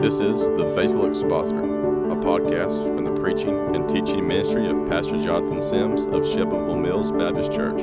[0.00, 5.20] This is The Faithful Expositor, a podcast from the preaching and teaching ministry of Pastor
[5.20, 7.80] Jonathan Sims of Shelbyville Mills Baptist Church.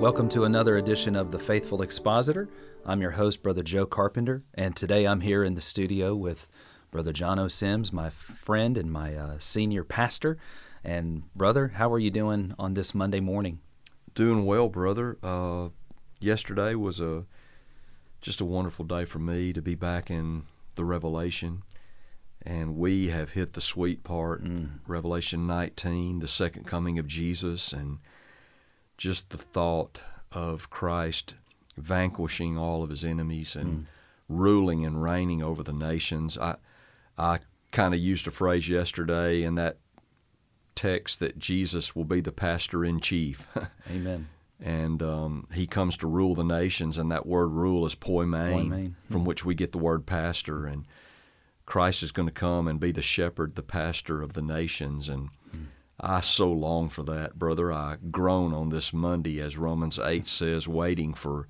[0.00, 2.48] Welcome to another edition of The Faithful Expositor.
[2.86, 6.48] I'm your host, Brother Joe Carpenter, and today I'm here in the studio with
[6.90, 10.38] Brother Jono Sims, my friend and my uh, senior pastor.
[10.82, 13.60] And, brother, how are you doing on this Monday morning?
[14.14, 15.18] Doing well, brother.
[15.22, 15.68] Uh,
[16.18, 17.26] yesterday was a
[18.20, 21.62] just a wonderful day for me to be back in the Revelation,
[22.42, 24.80] and we have hit the sweet part, Mm.
[24.86, 27.98] Revelation 19, the second coming of Jesus, and
[28.96, 30.00] just the thought
[30.32, 31.34] of Christ
[31.76, 33.86] vanquishing all of his enemies and
[34.28, 36.36] ruling and reigning over the nations.
[36.36, 36.56] I
[37.16, 37.38] I
[37.72, 39.78] kind of used a phrase yesterday in that
[40.74, 43.46] text that Jesus will be the pastor in chief.
[43.90, 44.28] Amen.
[44.60, 48.68] And um, he comes to rule the nations, and that word "rule" is poimen, Poimen,
[48.70, 49.12] mm-hmm.
[49.12, 50.66] from which we get the word pastor.
[50.66, 50.86] And
[51.66, 55.28] Christ is going to come and be the shepherd, the pastor of the nations, and
[55.48, 55.64] mm-hmm.
[56.00, 57.72] I so long for that, brother.
[57.72, 61.46] I groan on this Monday, as Romans eight says, waiting for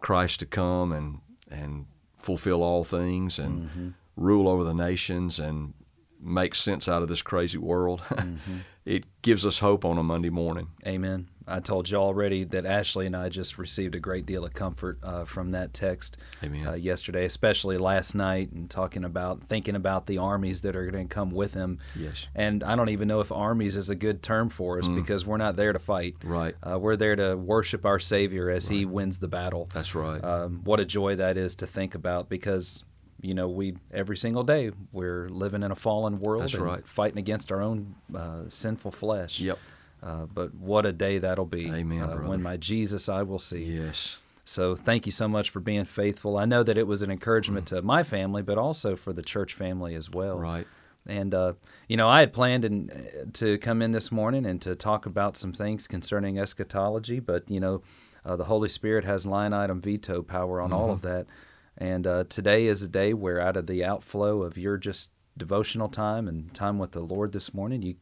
[0.00, 1.20] Christ to come and
[1.50, 1.86] and
[2.18, 3.88] fulfill all things and mm-hmm.
[4.16, 5.74] rule over the nations and
[6.20, 8.02] make sense out of this crazy world.
[8.84, 10.68] it gives us hope on a Monday morning.
[10.86, 11.28] Amen.
[11.46, 14.98] I told you already that Ashley and I just received a great deal of comfort
[15.02, 20.18] uh, from that text uh, yesterday, especially last night, and talking about thinking about the
[20.18, 21.78] armies that are going to come with him.
[21.96, 22.26] Yes.
[22.34, 25.36] And I don't even know if armies is a good term for us because we're
[25.36, 26.16] not there to fight.
[26.22, 26.54] Right.
[26.62, 29.68] Uh, we're there to worship our Savior as He wins the battle.
[29.72, 30.22] That's right.
[30.22, 32.84] Um, what a joy that is to think about because,
[33.20, 36.88] you know, we every single day we're living in a fallen world That's and right.
[36.88, 39.40] fighting against our own uh, sinful flesh.
[39.40, 39.58] Yep.
[40.02, 43.64] Uh, but what a day that'll be Amen, uh, when my Jesus I will see.
[43.64, 44.18] Yes.
[44.44, 46.36] So thank you so much for being faithful.
[46.36, 49.54] I know that it was an encouragement to my family, but also for the church
[49.54, 50.38] family as well.
[50.38, 50.66] Right.
[51.06, 51.54] And uh,
[51.88, 55.06] you know, I had planned in, uh, to come in this morning and to talk
[55.06, 57.82] about some things concerning eschatology, but you know,
[58.24, 61.26] uh, the Holy Spirit has line item veto power on all of that.
[61.78, 65.88] And uh, today is a day where, out of the outflow of your just devotional
[65.88, 67.94] time and time with the Lord this morning, you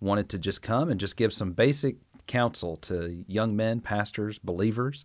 [0.00, 1.96] wanted to just come and just give some basic
[2.26, 5.04] counsel to young men, pastors, believers,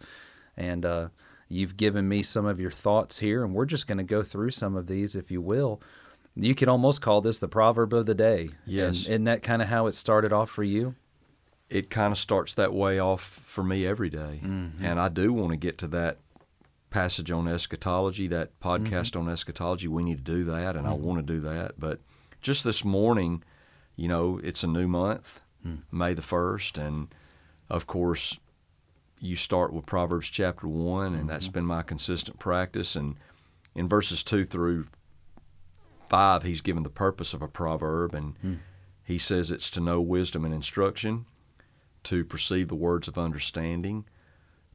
[0.55, 1.09] and uh,
[1.47, 4.51] you've given me some of your thoughts here, and we're just going to go through
[4.51, 5.81] some of these, if you will.
[6.35, 8.49] You could almost call this the proverb of the day.
[8.65, 9.03] Yes.
[9.03, 10.95] And isn't that kind of how it started off for you?
[11.69, 14.41] It kind of starts that way off for me every day.
[14.43, 14.83] Mm-hmm.
[14.83, 16.17] And I do want to get to that
[16.89, 19.27] passage on eschatology, that podcast mm-hmm.
[19.27, 19.87] on eschatology.
[19.87, 21.03] We need to do that, and I mm-hmm.
[21.03, 21.79] want to do that.
[21.79, 21.99] But
[22.41, 23.43] just this morning,
[23.99, 25.75] you know, it's a new month, hmm.
[25.91, 27.13] May the 1st, and
[27.69, 28.39] of course,
[29.19, 31.53] you start with Proverbs chapter 1, and that's mm-hmm.
[31.53, 32.95] been my consistent practice.
[32.95, 33.17] And
[33.75, 34.85] in verses 2 through
[36.07, 38.53] 5, he's given the purpose of a proverb, and hmm.
[39.03, 41.25] he says it's to know wisdom and instruction,
[42.03, 44.05] to perceive the words of understanding,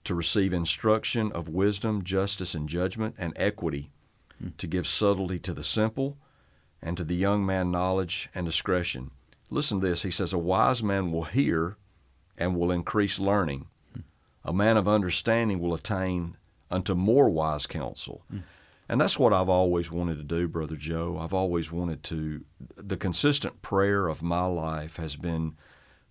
[0.05, 3.91] to receive instruction of wisdom, justice, and judgment, and equity,
[4.39, 4.49] hmm.
[4.59, 6.19] to give subtlety to the simple,
[6.85, 9.11] and to the young man knowledge and discretion.
[9.51, 10.03] Listen to this.
[10.03, 11.77] He says, A wise man will hear
[12.37, 13.67] and will increase learning.
[14.45, 16.37] A man of understanding will attain
[16.71, 18.23] unto more wise counsel.
[18.31, 18.41] Hmm.
[18.87, 21.19] And that's what I've always wanted to do, Brother Joe.
[21.19, 22.45] I've always wanted to.
[22.77, 25.57] The consistent prayer of my life has been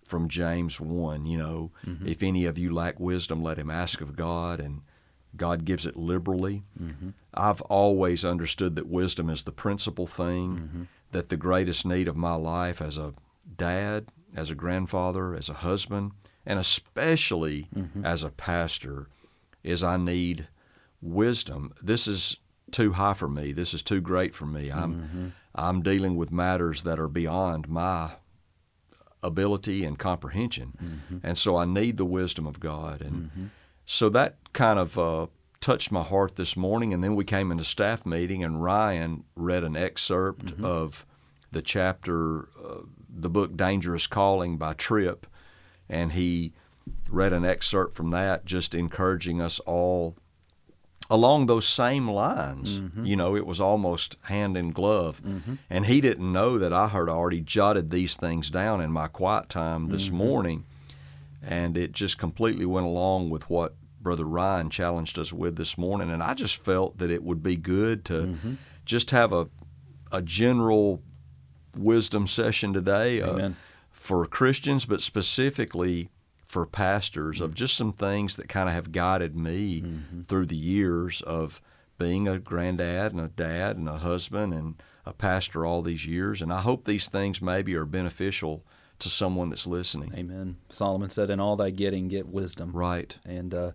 [0.02, 2.06] from James 1, you know, mm-hmm.
[2.06, 4.82] if any of you lack wisdom, let him ask of God, and
[5.36, 6.62] God gives it liberally.
[6.80, 7.10] Mm-hmm.
[7.32, 10.82] I've always understood that wisdom is the principal thing, mm-hmm.
[11.12, 13.14] that the greatest need of my life as a
[13.56, 14.06] dad,
[14.36, 16.12] as a grandfather, as a husband,
[16.46, 18.04] and especially mm-hmm.
[18.04, 19.08] as a pastor
[19.62, 20.48] is I need
[21.00, 21.72] wisdom.
[21.82, 22.36] This is
[22.70, 23.52] too high for me.
[23.52, 24.70] This is too great for me.
[24.70, 28.12] I'm I'm dealing with matters that are beyond my
[29.22, 33.00] ability and comprehension, and so I need the wisdom of God.
[33.00, 33.50] And
[33.86, 35.26] so that kind of uh,
[35.60, 36.92] touched my heart this morning.
[36.92, 41.06] And then we came into staff meeting, and Ryan read an excerpt of
[41.52, 45.26] the chapter, uh, the book "Dangerous Calling" by Tripp,
[45.88, 46.52] and he
[47.10, 50.16] read an excerpt from that, just encouraging us all
[51.10, 52.80] along those same lines.
[53.06, 55.20] You know, it was almost hand in glove.
[55.68, 59.48] And he didn't know that I had already jotted these things down in my quiet
[59.48, 60.64] time this morning.
[61.46, 66.10] And it just completely went along with what Brother Ryan challenged us with this morning.
[66.10, 68.54] And I just felt that it would be good to mm-hmm.
[68.84, 69.48] just have a,
[70.12, 71.02] a general
[71.76, 73.50] wisdom session today uh,
[73.90, 76.10] for Christians, but specifically
[76.44, 77.54] for pastors of mm.
[77.54, 80.20] just some things that kind of have guided me mm-hmm.
[80.20, 81.60] through the years of
[81.98, 86.40] being a granddad and a dad and a husband and a pastor all these years.
[86.40, 88.64] And I hope these things maybe are beneficial
[89.00, 90.12] to someone that's listening.
[90.14, 90.56] Amen.
[90.70, 93.16] Solomon said, "In all thy getting, get wisdom." Right.
[93.24, 93.72] And uh,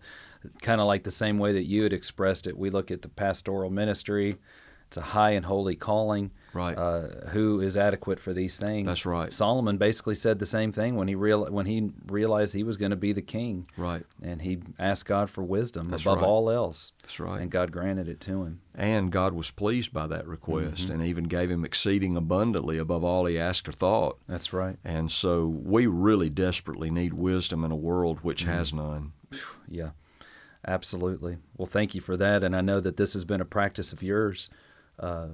[0.62, 3.10] kind of like the same way that you had expressed it, we look at the
[3.10, 4.38] pastoral ministry.
[4.88, 6.32] It's a high and holy calling.
[6.54, 6.76] Right.
[6.78, 8.88] Uh, who is adequate for these things?
[8.88, 9.32] That's right.
[9.32, 12.90] Solomon basically said the same thing when he real when he realized he was going
[12.90, 13.68] to be the king.
[13.78, 14.04] Right.
[14.24, 16.26] And he asked God for wisdom That's above right.
[16.28, 16.94] all else.
[17.04, 17.40] That's right.
[17.42, 18.62] And God granted it to him.
[18.74, 20.94] And God was pleased by that request Mm-hmm.
[20.94, 24.18] and even gave him exceeding abundantly above all he asked or thought.
[24.28, 24.78] That's right.
[24.84, 28.52] And so we really desperately need wisdom in a world which Mm-hmm.
[28.54, 29.12] has none.
[29.68, 29.92] Yeah,
[30.68, 31.38] absolutely.
[31.58, 34.02] Well, thank you for that, and I know that this has been a practice of
[34.04, 34.50] yours
[35.00, 35.28] uh,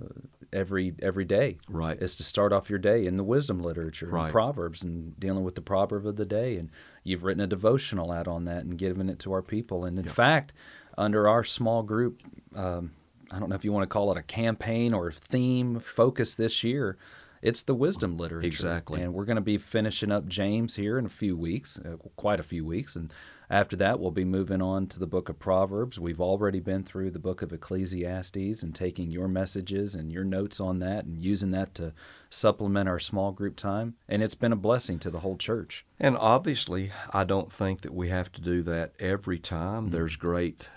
[0.53, 1.57] every every day.
[1.69, 2.01] Right.
[2.01, 4.25] Is to start off your day in the wisdom literature, Right.
[4.25, 6.69] and Proverbs, and dealing with the proverb of the day, and
[7.03, 9.85] you've written a devotional out on that and given it to our people.
[9.85, 10.53] And in fact,
[10.97, 12.21] under our small group.
[12.56, 12.91] Um,
[13.31, 16.63] I don't know if you want to call it a campaign or theme focus this
[16.63, 16.95] year.
[17.41, 18.45] It's the wisdom literature.
[18.47, 19.01] Exactly.
[19.01, 22.39] And we're going to be finishing up James here in a few weeks, uh, quite
[22.39, 22.95] a few weeks.
[22.95, 23.11] And
[23.50, 26.00] after that, we'll be moving on to the book of Proverbs.
[26.00, 30.59] We've already been through the book of Ecclesiastes and taking your messages and your notes
[30.59, 31.94] on that and using that to
[32.30, 33.95] supplement our small group time.
[34.09, 35.86] And it's been a blessing to the whole church.
[36.00, 39.56] And obviously, I don't think that we have to do that every Mm-hmm.
[39.56, 39.89] time.
[39.89, 40.68] There's great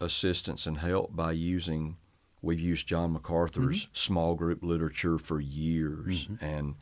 [0.00, 1.96] assistance and help by using,
[2.42, 3.90] we've used John MacArthur's Mm-hmm.
[3.94, 6.28] small group literature for years.
[6.40, 6.74] And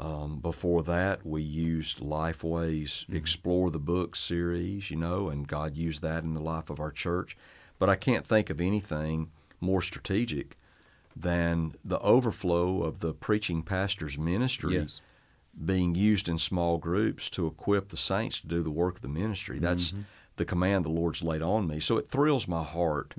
[0.00, 3.16] um, before that, we used Lifeway's Mm-hmm.
[3.16, 6.90] Explore the Book series, you know, and God used that in the life of our
[6.90, 7.36] church.
[7.78, 9.30] But I can't think of anything
[9.60, 10.56] more strategic
[11.14, 15.00] than the overflow of the preaching pastor's ministry Yes.
[15.64, 19.08] being used in small groups to equip the saints to do the work of the
[19.08, 19.58] ministry.
[19.58, 19.92] That's
[20.36, 21.80] the command the Lord's laid on me.
[21.80, 23.14] So it thrills my heart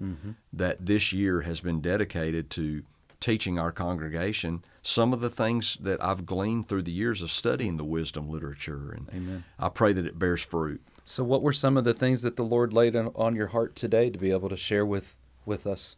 [0.52, 2.84] that this year has been dedicated to
[3.20, 7.78] teaching our congregation some of the things that I've gleaned through the years of studying
[7.78, 8.92] the wisdom literature.
[8.92, 9.44] And Amen.
[9.60, 10.82] I pray that it bears fruit.
[11.04, 13.76] So, what were some of the things that the Lord laid on, on your heart
[13.76, 15.96] today to be able to share with, with us?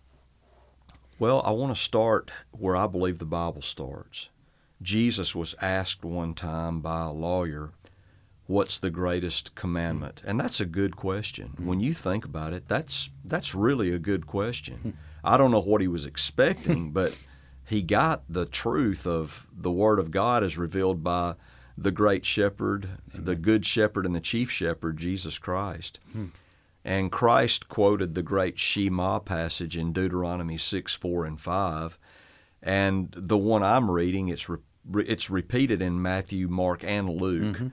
[1.19, 4.29] Well, I want to start where I believe the Bible starts.
[4.81, 7.71] Jesus was asked one time by a lawyer,
[8.45, 10.21] What's the greatest commandment?
[10.25, 11.49] And that's a good question.
[11.49, 11.65] Mm-hmm.
[11.65, 14.97] When you think about it, that's that's really a good question.
[15.23, 17.17] I don't know what he was expecting, but
[17.65, 21.35] he got the truth of the Word of God as revealed by
[21.77, 25.99] the great shepherd, the good shepherd, and the chief shepherd, Jesus Christ.
[26.11, 26.27] Hmm.
[26.85, 31.97] And Christ quoted the great Shema passage in Deuteronomy 6, 4, and 5.
[32.61, 34.59] And the one I'm reading, it's, re-
[35.07, 37.55] it's repeated in Matthew, Mark, and Luke.
[37.55, 37.67] Mm-hmm.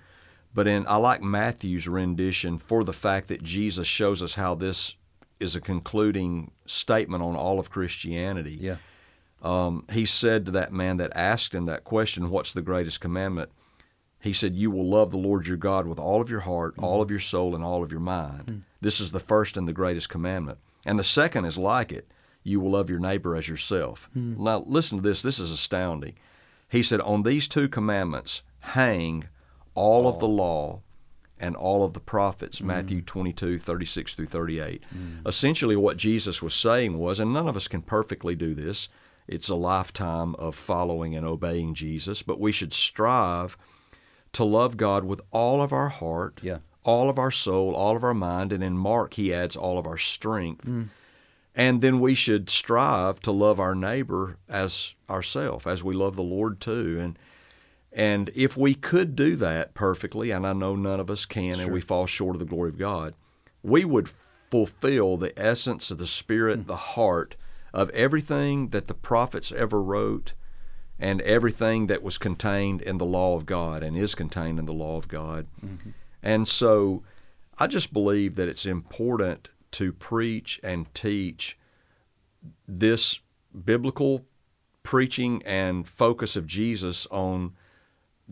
[0.55, 4.95] But in I like Matthew's rendition for the fact that Jesus shows us how this
[5.39, 8.59] is a concluding statement on all of Christianity.
[8.61, 8.77] Yeah.
[9.43, 13.51] Um, he said to that man that asked him that question, What's the greatest commandment?
[14.21, 16.95] He said, You will love the Lord your God with all of your heart, all
[16.95, 17.03] mm-hmm.
[17.03, 18.45] of your soul, and all of your mind.
[18.49, 18.57] Hmm.
[18.81, 20.59] This is the first and the greatest commandment.
[20.85, 22.07] And the second is like it
[22.43, 24.09] you will love your neighbor as yourself.
[24.13, 24.43] Hmm.
[24.43, 25.23] Now, listen to this.
[25.23, 26.15] This is astounding.
[26.69, 29.29] He said, On these two commandments hang
[29.75, 30.83] all of the law
[31.39, 32.67] and all of the prophets, hmm.
[32.67, 34.83] Matthew 22, 36 through 38.
[35.27, 38.89] Essentially, what Jesus was saying was, and none of us can perfectly do this,
[39.31, 43.57] it's a lifetime of following and obeying Jesus, but we should strive
[44.33, 46.59] to love God with all of our heart, Yeah.
[46.83, 49.87] all of our soul, all of our mind, and in Mark, he adds all of
[49.87, 50.67] our strength.
[50.67, 50.89] Mm.
[51.55, 56.23] And then we should strive to love our neighbor as ourself, as we love the
[56.23, 56.99] Lord too.
[57.01, 57.19] And
[57.93, 61.73] and if we could do that perfectly, and I know none of us can, and
[61.73, 63.15] we fall short of the glory of God,
[63.65, 64.11] we would
[64.49, 66.67] fulfill the essence of the spirit, hmm.
[66.67, 67.37] the heart
[67.73, 70.35] of everything that the prophets ever wrote
[70.99, 74.73] and everything that was contained in the law of God and is contained in the
[74.73, 75.47] law of God.
[75.65, 75.91] Mm-hmm.
[76.23, 77.03] And so
[77.59, 81.59] I just believe that it's important to preach and teach
[82.69, 83.21] this
[83.65, 84.27] biblical
[84.83, 87.53] preaching and focus of Jesus on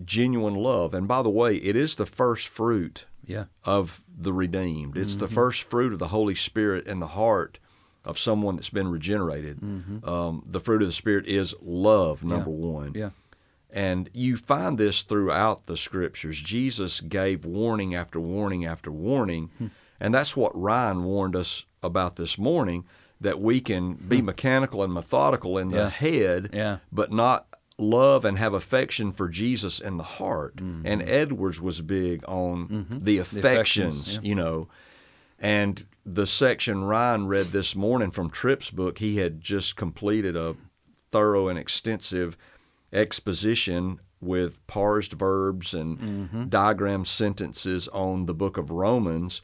[0.05, 0.95] genuine love.
[0.95, 3.45] And by the way, it is the first fruit Yeah.
[3.65, 4.97] of the redeemed.
[4.97, 5.35] It's the mm-hmm.
[5.35, 7.59] first fruit of the Holy Spirit in the heart
[8.05, 9.61] of someone that's been regenerated.
[9.61, 10.09] Mm-hmm.
[10.09, 12.93] Um, the fruit of the Spirit is love, number one.
[12.95, 13.11] Yeah.
[13.71, 16.41] And you find this throughout the scriptures.
[16.41, 19.51] Jesus gave warning after warning after warning.
[19.59, 19.67] Hmm.
[20.01, 22.85] And that's what Ryan warned us about this morning
[23.21, 24.27] that we can be hmm.
[24.27, 25.91] mechanical and methodical in the Yeah.
[25.91, 26.79] head, Yeah.
[26.91, 27.47] but not
[27.79, 30.61] love and have affection for Jesus in the heart.
[30.61, 31.03] And mm-hmm.
[31.09, 33.05] Edwards was big on mm-hmm.
[33.05, 34.29] the affections, affections, yeah.
[34.29, 34.69] you know.
[35.39, 40.57] And the section Ryan read this morning from Tripp's book, he had just completed a
[41.11, 42.37] thorough and extensive
[42.93, 46.49] exposition with parsed verbs and Mm-hmm.
[46.49, 49.41] diagram sentences on the book of Romans.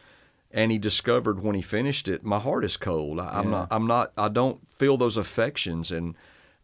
[0.50, 3.20] And he discovered when he finished it, my heart is cold.
[3.20, 3.50] I, I'm Yeah.
[3.50, 3.68] not.
[3.70, 4.12] I'm not.
[4.16, 6.14] I don't feel those affections and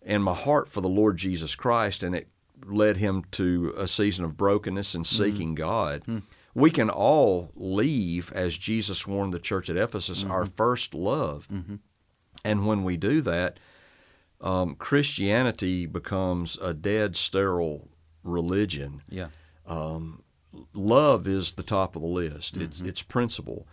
[0.03, 2.03] and my heart for the Lord Jesus Christ.
[2.03, 2.29] And it
[2.67, 6.03] led him to a season of brokenness and seeking God.
[6.55, 10.55] We can all leave, as Jesus warned the church at Ephesus, our mm-hmm.
[10.55, 11.49] first love.
[11.49, 11.77] Mm-hmm.
[12.45, 13.59] And when we do that,
[14.41, 17.89] um, Christianity becomes a dead, sterile
[18.25, 19.03] religion.
[19.09, 19.29] Yeah.
[19.67, 20.23] Um,
[20.73, 22.57] love is the top of the list.
[22.57, 22.89] It's mm-hmm.
[22.89, 23.67] it's principal,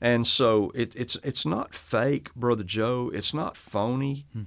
[0.00, 3.10] and so it, it's it's not fake, brother Joe.
[3.12, 4.26] It's not phony.
[4.32, 4.42] Hmm.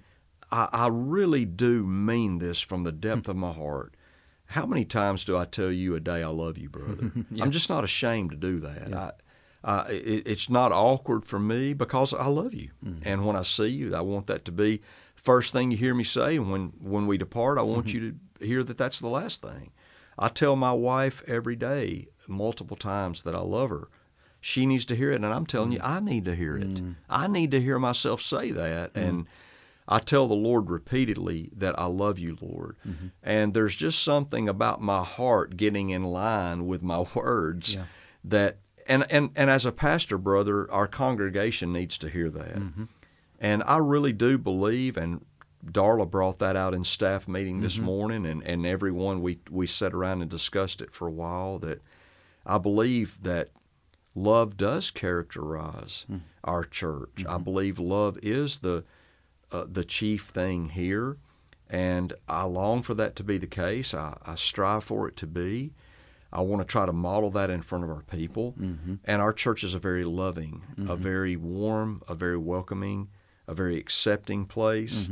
[0.51, 3.31] I, I really do mean this from the depth hmm.
[3.31, 3.95] of my heart.
[4.47, 7.11] How many times do I tell you a day I love you, brother?
[7.41, 8.93] I'm just not ashamed to do that.
[8.93, 9.11] I,
[9.63, 13.07] I, it, it's not awkward for me because I love you, mm-hmm.
[13.07, 14.81] and when I see you, I want that to be
[15.15, 16.35] first thing you hear me say.
[16.35, 17.97] And when when we depart, I want mm-hmm.
[17.97, 19.71] you to hear that that's the last thing.
[20.17, 23.89] I tell my wife every day, multiple times, that I love her.
[24.39, 25.89] She needs to hear it, and I'm telling you, mm.
[25.89, 26.75] I need to hear it.
[26.75, 26.95] Mm.
[27.09, 29.01] I need to hear myself say that, mm.
[29.01, 29.27] and
[29.87, 32.77] I tell the Lord repeatedly that I love you, Lord.
[32.87, 33.07] Mm-hmm.
[33.21, 37.85] And there's just something about my heart getting in line with my words Yeah.
[38.23, 42.55] that, and, and, and as a pastor, brother, our congregation needs to hear that.
[42.55, 42.83] Mm-hmm.
[43.39, 45.23] And I really do believe, and
[45.63, 47.85] Darla brought that out in staff meeting this mm-hmm.
[47.85, 51.81] morning, and, and everyone, we, we sat around and discussed it for a while, that
[52.45, 53.49] I believe that
[54.15, 56.17] love does characterize hmm.
[56.43, 57.25] our church.
[57.27, 58.83] I believe love is the
[59.51, 61.17] uh, the chief thing here,
[61.69, 63.93] and I long for that to be the case.
[63.93, 65.73] I, I strive for it to be.
[66.33, 68.55] I want to try to model that in front of our people.
[69.05, 73.07] And our church is a very loving, a very warm, a very welcoming,
[73.47, 75.07] a very accepting place.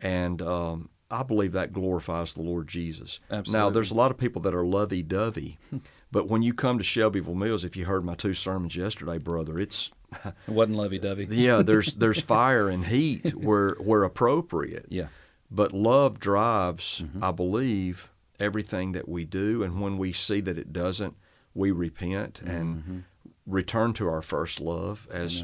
[0.00, 3.18] And um, I believe that glorifies the Lord Jesus.
[3.52, 5.58] Now, there's a lot of people that are lovey dovey.
[6.12, 9.58] but when you come to Shelbyville Mills, if you heard my two sermons yesterday, brother,
[9.58, 9.90] it's
[10.24, 11.28] It wasn't lovey-dovey.
[11.30, 14.86] yeah, there's there's fire and heat where where appropriate.
[14.88, 15.08] Yeah.
[15.50, 20.72] But love drives, I believe, everything that we do, and when we see that it
[20.72, 21.16] doesn't,
[21.54, 23.02] we repent and
[23.46, 25.42] return to our first love, as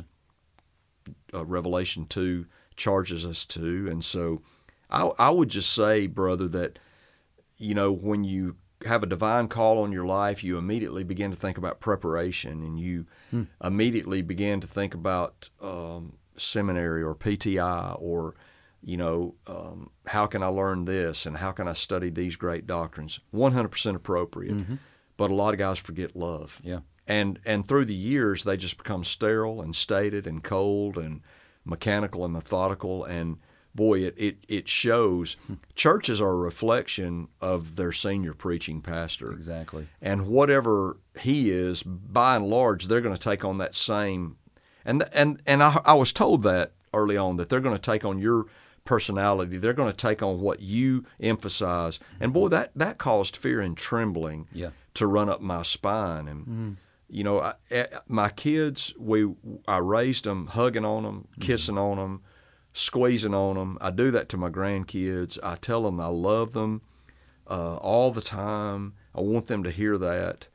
[1.35, 2.47] uh, Revelation two
[2.77, 3.89] charges us to.
[3.91, 4.43] And so,
[4.91, 6.79] I I would just say, brother, that
[7.59, 11.37] you know when you have a divine call on your life, you immediately begin to
[11.37, 13.07] think about preparation, and you
[13.63, 18.35] immediately begin to think about um, seminary or PTI or
[18.83, 22.67] you know um, how can I learn this and how can I study these great
[22.67, 23.21] doctrines.
[23.31, 24.57] One hundred percent appropriate,
[25.17, 26.61] but a lot of guys forget love.
[26.63, 26.81] Yeah.
[27.07, 31.21] And and through the years, they just become sterile and stated and cold and
[31.65, 33.05] mechanical and methodical.
[33.05, 33.39] And
[33.77, 35.37] boy, it, it, it shows.
[35.75, 39.33] Churches are a reflection of their senior preaching pastor.
[39.33, 39.87] Exactly.
[40.03, 44.37] And whatever he is, by and large, they're going to take on that same.
[44.85, 48.05] And and and I, I was told that early on that they're going to take
[48.05, 48.47] on your
[48.85, 49.59] personality.
[49.59, 51.99] They're going to take on what you emphasize.
[52.21, 54.71] And boy, that that caused fear and trembling Yeah.
[54.95, 56.29] to run up my spine.
[56.29, 56.77] And
[57.09, 59.29] you know, I, eh, my kids, we
[59.69, 62.23] I raised them hugging on them, kissing on them,
[62.77, 63.79] squeezing on them.
[63.81, 65.39] I do that to my grandkids.
[65.43, 66.83] I tell them I love them
[67.49, 68.95] uh, all the time.
[69.15, 70.47] I want them to hear that,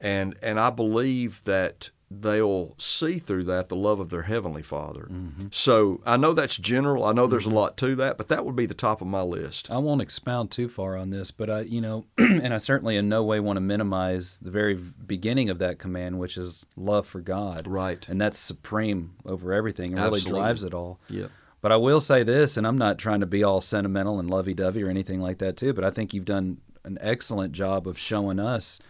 [0.00, 5.08] and and I believe that they'll see through that the love of their heavenly Father.
[5.50, 7.04] So I know that's general.
[7.04, 9.22] I know there's a lot to that, but that would be the top of my
[9.22, 9.70] list.
[9.70, 13.08] I won't expound too far on this, but I, you know, and I certainly in
[13.08, 17.20] no way want to minimize the very beginning of that command, which is love for
[17.20, 17.66] God.
[17.66, 18.06] Right.
[18.08, 19.92] And that's supreme over everything.
[19.92, 20.40] It really Absolutely.
[20.40, 21.00] drives it all.
[21.08, 21.28] Yeah.
[21.62, 24.82] But I will say this, and I'm not trying to be all sentimental and lovey-dovey
[24.82, 28.38] or anything like that too, but I think you've done an excellent job of showing
[28.40, 28.80] us,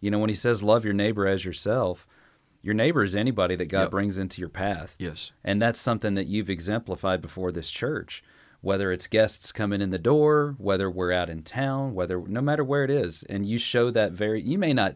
[0.00, 2.06] you know, when he says love your neighbor as yourself,
[2.62, 3.90] your neighbor is anybody that God Yep.
[3.90, 4.94] brings into your path.
[4.98, 5.30] Yes.
[5.44, 8.24] And that's something that you've exemplified before this church.
[8.62, 12.62] Whether it's guests coming in the door, whether we're out in town, whether no matter
[12.62, 14.94] where it is, and you show that very you may not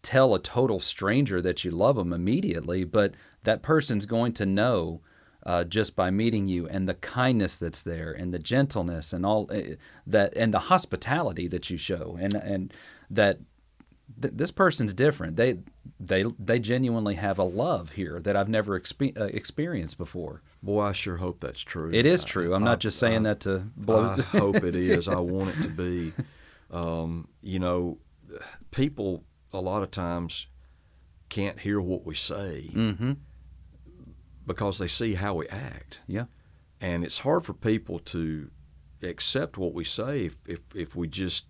[0.00, 5.00] tell a total stranger that you love them immediately, but that person's going to know
[5.50, 9.42] uh, just by meeting you and the kindness that's there and the gentleness and all
[9.50, 9.74] uh,
[10.06, 12.72] that and the hospitality that you show and and
[13.18, 13.38] that
[14.22, 15.36] th- this person's different.
[15.36, 15.58] They
[15.98, 20.42] they they genuinely have a love here that I've never expe- uh, experienced before.
[20.62, 21.90] Boy, I sure hope that's true.
[21.92, 22.54] It is true.
[22.54, 24.16] I'm I- not just saying that to blow.
[24.18, 25.08] I hope it is.
[25.08, 26.12] I want it to be.
[26.70, 27.98] Um, you know,
[28.70, 30.46] people a lot of times
[31.28, 33.12] can't hear what we say, mm-hmm.
[34.46, 36.00] Because they see how we act.
[36.06, 36.24] Yeah.
[36.80, 38.50] And it's hard for people to
[39.02, 41.44] accept what we say if, if, if we just,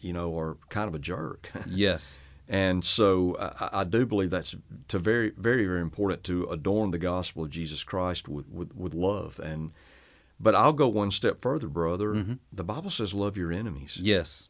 [0.00, 1.50] you know, are kind of a jerk.
[1.66, 2.16] Yes.
[2.48, 4.54] And so I, I, do believe that's
[4.88, 8.94] to very, very, very important to adorn the gospel of Jesus Christ with, with, with
[8.94, 9.40] love.
[9.42, 9.72] And
[10.42, 12.14] but I'll go one step further, brother.
[12.14, 12.34] Mm-hmm.
[12.52, 14.48] The Bible says, "Love your enemies." Yes.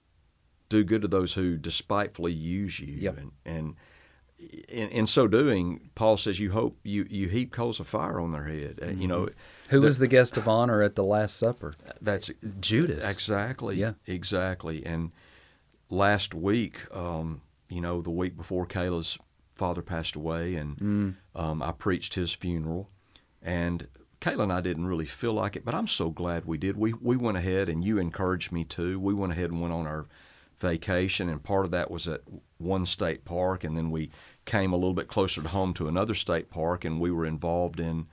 [0.71, 2.95] Do good to those who despitefully use you.
[2.95, 3.19] Yep.
[3.19, 3.75] And, and
[4.69, 8.33] in, in so doing, Paul says, "You hope you, you heap coals of fire on
[8.33, 9.29] their head." Uh, You know,
[9.71, 11.75] Who was the guest of honor at the Last Supper?
[12.01, 12.31] that's
[12.61, 13.09] Judas.
[13.09, 13.77] Exactly.
[13.77, 13.93] Yeah.
[14.07, 14.85] Exactly.
[14.85, 15.13] And
[15.91, 19.19] last week, um, you know, the week before Kayla's
[19.55, 21.15] father passed away, and Mm.
[21.35, 22.89] um, I preached his funeral,
[23.43, 23.87] and
[24.21, 26.77] Kayla and I didn't really feel like it, but I'm so glad we did.
[26.77, 28.99] We we went ahead, and you encouraged me too.
[29.01, 30.07] We went ahead and went on our
[30.63, 32.23] vacation, and part of that was at
[32.57, 34.11] one state park, and then we
[34.47, 37.79] came a little bit closer to home to another state park, and we were involved
[37.79, 38.07] in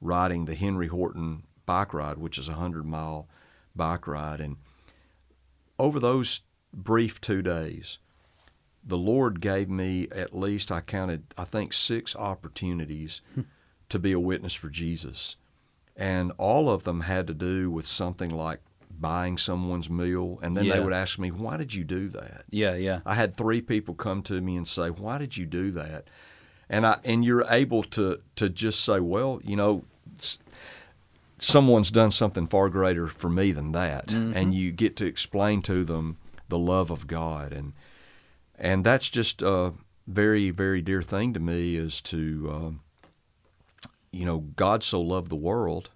[0.00, 3.28] riding the Henry Horton bike ride, which is a hundred mile
[3.76, 4.56] bike ride, and
[5.78, 6.40] over those
[6.72, 7.98] brief two days,
[8.84, 13.42] the Lord gave me at least I counted I think six opportunities hmm.
[13.88, 15.36] to be a witness for Jesus,
[15.96, 20.68] and all of them had to do with something like buying someone's meal, and then
[20.68, 23.00] they would ask me, "Why did you do that?" Yeah, yeah.
[23.06, 26.08] I had three people come to me and say, "Why did you do that?"
[26.68, 29.84] And I and you're able to to just say, "Well, you know,
[31.38, 35.84] someone's done something far greater for me than that," and you get to explain to
[35.84, 36.16] them
[36.48, 37.72] the love of God, and
[38.58, 39.74] and that's just a
[40.06, 42.80] very very dear thing to me is to, um,
[44.10, 45.90] you know, God so loved the world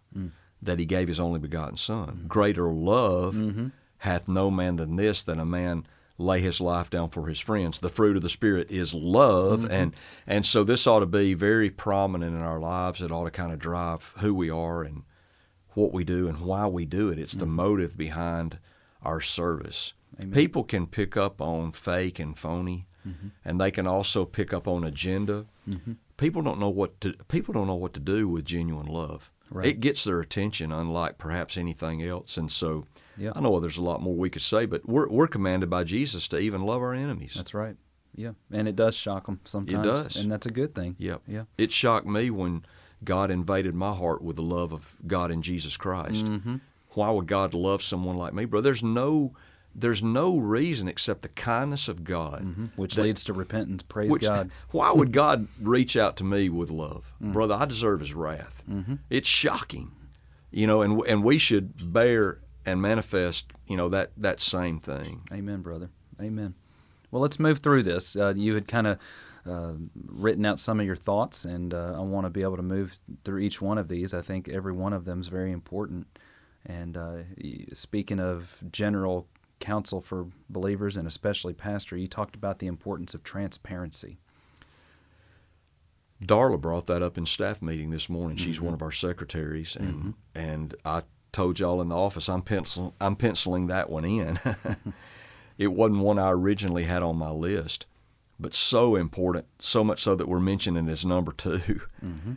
[0.62, 2.08] that He gave His only begotten Son.
[2.08, 2.26] Mm-hmm.
[2.28, 3.68] Greater love mm-hmm.
[3.98, 5.86] hath no man than this, than a man
[6.18, 7.78] lay his life down for his friends.
[7.78, 9.72] The fruit of the Spirit is love, mm-hmm.
[9.72, 13.02] and and so this ought to be very prominent in our lives.
[13.02, 15.02] It ought to kind of drive who we are and
[15.74, 17.18] what we do and why we do it.
[17.18, 18.58] It's the motive behind
[19.02, 19.94] our service.
[20.20, 20.32] Amen.
[20.32, 22.86] People can pick up on fake and phony,
[23.44, 25.46] and they can also pick up on agenda.
[26.16, 29.30] People don't know what to people don't know what to do with genuine love.
[29.52, 29.66] Right.
[29.66, 32.36] It gets their attention, unlike perhaps anything else.
[32.36, 32.86] And so,
[33.18, 33.34] Yep.
[33.36, 36.26] I know there's a lot more we could say, but we're we're commanded by Jesus
[36.28, 37.34] to even love our enemies.
[37.36, 37.76] That's right.
[38.14, 39.86] Yeah, and it does shock them sometimes.
[39.86, 40.16] does.
[40.16, 40.96] and that's a good thing.
[40.98, 41.22] Yep.
[41.26, 41.44] Yeah.
[41.58, 42.64] It shocked me when
[43.04, 46.24] God invaded my heart with the love of God in Jesus Christ.
[46.24, 46.56] Mm-hmm.
[46.90, 48.60] Why would God love someone like me, bro?
[48.60, 49.32] There's no,
[49.74, 52.70] there's no reason except the kindness of God.
[52.76, 53.82] Which that- leads to repentance.
[53.82, 54.50] Praise which- God.
[54.70, 57.32] Why would God reach out to me with love, Mm.
[57.32, 57.54] brother?
[57.54, 58.62] I deserve His wrath.
[58.70, 58.94] Mm-hmm.
[59.10, 59.92] It's shocking,
[60.50, 65.22] you know, and and we should bear and manifest, you know, that that same thing.
[65.32, 65.90] Amen, brother.
[66.20, 66.54] Amen.
[67.10, 68.16] Well, let's move through this.
[68.16, 68.98] Uh, you had kind of
[69.44, 69.72] uh,
[70.06, 72.98] written out some of your thoughts, and uh, I want to be able to move
[73.24, 74.14] through each one of these.
[74.14, 76.06] I think every one of them is very important.
[76.64, 77.16] And uh,
[77.72, 79.26] speaking of general
[79.62, 84.18] counsel for believers, and especially pastor, you talked about the importance of transparency.
[86.22, 88.36] Darla brought that up in staff meeting this morning.
[88.36, 88.64] She's Mm-hmm.
[88.66, 93.16] one of our secretaries, and and I told y'all in the office I'm pencil I'm
[93.16, 94.38] penciling that one in.
[95.58, 97.86] it wasn't one I originally had on my list,
[98.38, 101.50] but so important, so much so that we're mentioning it as number 2
[102.04, 102.32] Mm-hmm.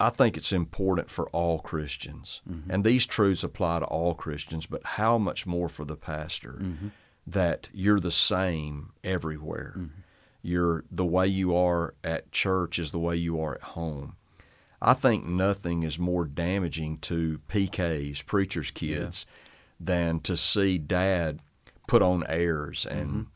[0.00, 2.70] I think it's important for all Christians, Mm-hmm.
[2.70, 4.66] and these truths apply to all Christians.
[4.66, 6.88] But how much more for the pastor Mm-hmm.
[7.26, 9.74] that you're the same everywhere.
[9.76, 10.00] Mm-hmm.
[10.42, 14.14] You're the way you are at church is the way you are at home.
[14.80, 19.26] I think nothing is more damaging to PKs, preachers' kids,
[19.80, 21.40] than to see dad
[21.88, 23.26] put on airs and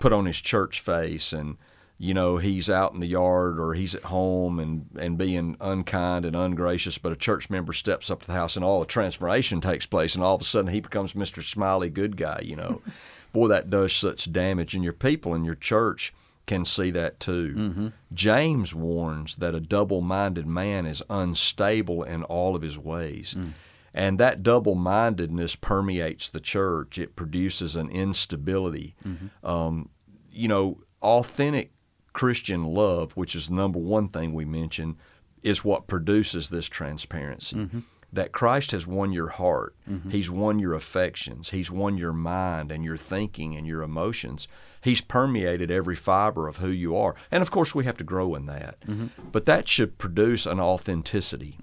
[0.00, 1.58] put on his church face and
[2.02, 6.24] you know he's out in the yard or he's at home and and being unkind
[6.24, 9.60] and ungracious but a church member steps up to the house and all the transformation
[9.60, 11.42] takes place and all of a sudden he becomes Mr.
[11.42, 12.80] Smiley good guy you know
[13.32, 16.12] boy that does such damage and your people and your church
[16.46, 17.88] can see that too mm-hmm.
[18.14, 23.52] James warns that a double-minded man is unstable in all of his ways mm.
[23.92, 26.98] and that double mindedness permeates the church.
[26.98, 28.96] It produces an instability.
[29.06, 29.46] Mm-hmm.
[29.46, 29.90] Um,
[30.32, 31.72] you know, authentic
[32.12, 34.96] Christian love, which is the number one thing we mention,
[35.42, 37.56] is what produces this transparency.
[37.56, 37.80] Mm-hmm.
[38.12, 40.10] That Christ has won your heart, mm-hmm.
[40.10, 44.48] He's won your affections, He's won your mind and your thinking and your emotions.
[44.82, 47.14] He's permeated every fiber of who you are.
[47.30, 48.80] And of course, we have to grow in that.
[48.80, 49.28] Mm-hmm.
[49.30, 51.56] But that should produce an authenticity.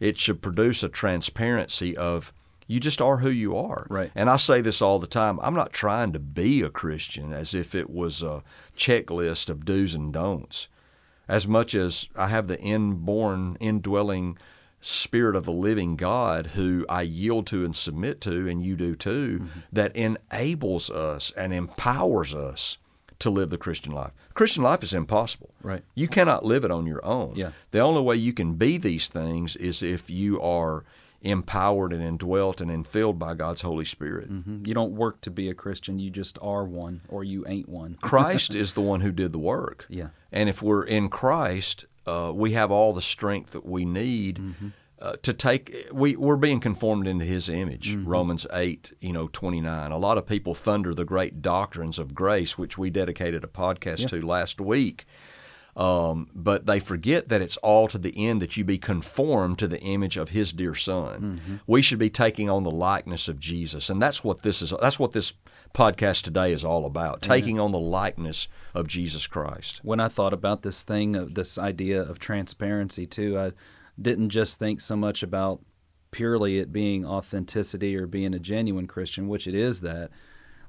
[0.00, 2.32] It should produce a transparency of
[2.72, 3.86] you just are who you are.
[3.90, 4.10] Right.
[4.14, 5.38] And I say this all the time.
[5.42, 8.42] I'm not trying to be a Christian as if it was a
[8.76, 10.68] checklist of do's and don'ts.
[11.28, 14.38] as much as I have the inborn, indwelling
[14.80, 18.96] Spirit of the living God who I yield to and submit to, and you do
[18.96, 19.60] too, mm-hmm.
[19.72, 22.78] that enables us and empowers us
[23.20, 24.10] to live the Christian life.
[24.34, 25.54] Christian life is impossible.
[25.62, 25.84] Right.
[25.94, 27.34] You cannot live it on your own.
[27.36, 27.52] Yeah.
[27.70, 30.82] The only way you can be these things is if you are
[31.22, 34.30] empowered and indwelt and infilled by God's Holy Spirit.
[34.30, 34.66] Mm-hmm.
[34.66, 37.96] You don't work to be a Christian, you just are one or you ain't one.
[38.02, 39.86] Christ is the one who did the work.
[39.88, 40.08] Yeah.
[40.30, 44.38] And if we're in Christ, uh, we have all the strength that we need.
[44.38, 44.68] Mm-hmm.
[45.00, 48.08] Uh, to take we we're being conformed into his image mm-hmm.
[48.08, 52.56] romans 8 you know 29 a lot of people thunder the great doctrines of grace
[52.56, 54.06] which we dedicated a podcast yeah.
[54.06, 55.04] to last week
[55.74, 59.68] um, but they forget that it's all to the end that you be conformed to
[59.68, 61.20] the image of His dear Son.
[61.20, 61.56] Mm-hmm.
[61.66, 64.74] We should be taking on the likeness of Jesus, and that's what this is.
[64.80, 65.32] That's what this
[65.74, 69.80] podcast today is all about: taking on the likeness of Jesus Christ.
[69.82, 73.52] When I thought about this thing, of this idea of transparency, too, I
[74.00, 75.60] didn't just think so much about
[76.10, 80.10] purely it being authenticity or being a genuine Christian, which it is that,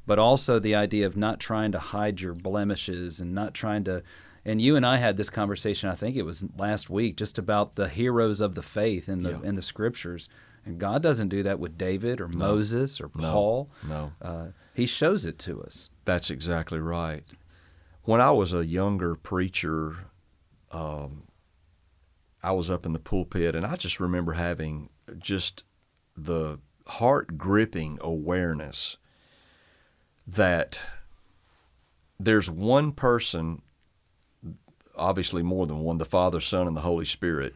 [0.08, 4.02] but also the idea of not trying to hide your blemishes and not trying to
[4.46, 5.90] and you and I had this conversation.
[5.90, 9.32] I think it was last week, just about the heroes of the faith in the
[9.32, 9.42] yeah.
[9.44, 10.30] in the scriptures.
[10.66, 12.38] And God doesn't do that with David or no.
[12.38, 13.70] Moses or Paul.
[13.88, 15.90] No, uh, He shows it to us.
[16.06, 17.24] That's exactly right.
[18.04, 19.98] When I was a younger preacher,
[20.72, 21.24] um,
[22.42, 25.64] I was up in the pulpit, and I just remember having just
[26.16, 28.98] the heart gripping awareness
[30.28, 30.80] that
[32.20, 33.62] there's one person
[34.96, 37.56] obviously more than one the Father, Son, and the Holy Spirit.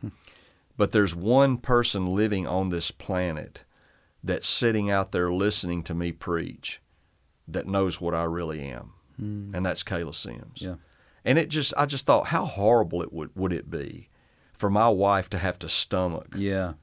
[0.77, 3.63] but there's one person living on this planet
[4.23, 6.81] that's sitting out there listening to me preach
[7.47, 8.93] that knows what I really am.
[9.21, 9.53] Mm.
[9.53, 10.61] And that's Kayla Sims.
[10.61, 10.75] Yeah.
[11.25, 14.09] And it just I just thought how horrible it would would it be
[14.53, 16.27] for my wife to have to stomach.
[16.35, 16.73] Yeah.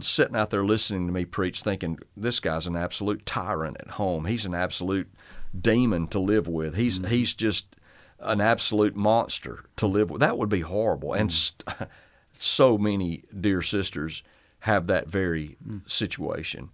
[0.00, 4.24] Sitting out there listening to me preach thinking this guy's an absolute tyrant at home.
[4.24, 5.12] He's an absolute
[5.58, 6.76] demon to live with.
[6.76, 7.08] He's mm.
[7.08, 7.76] he's just
[8.22, 10.20] an absolute monster to live with.
[10.20, 11.12] That would be horrible.
[11.12, 11.32] And mm.
[11.32, 11.88] st-
[12.38, 14.22] so many dear sisters
[14.60, 15.88] have that very mm.
[15.90, 16.70] situation.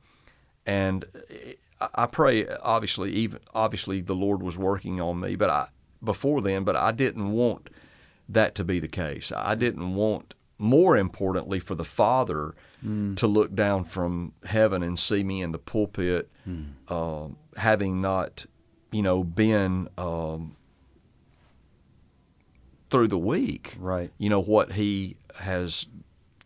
[0.66, 1.04] And
[1.94, 5.68] I pray, obviously, even obviously, the Lord was working on me, but I
[6.02, 7.70] before then, but I didn't want
[8.28, 9.32] that to be the case.
[9.34, 13.16] I didn't want, more importantly, for the Father mm.
[13.16, 16.72] to look down from heaven and see me in the pulpit, mm.
[16.88, 18.46] uh, having not,
[18.92, 20.56] you know, been um,
[22.90, 23.76] through the week.
[23.78, 24.10] Right.
[24.18, 25.86] You know what he has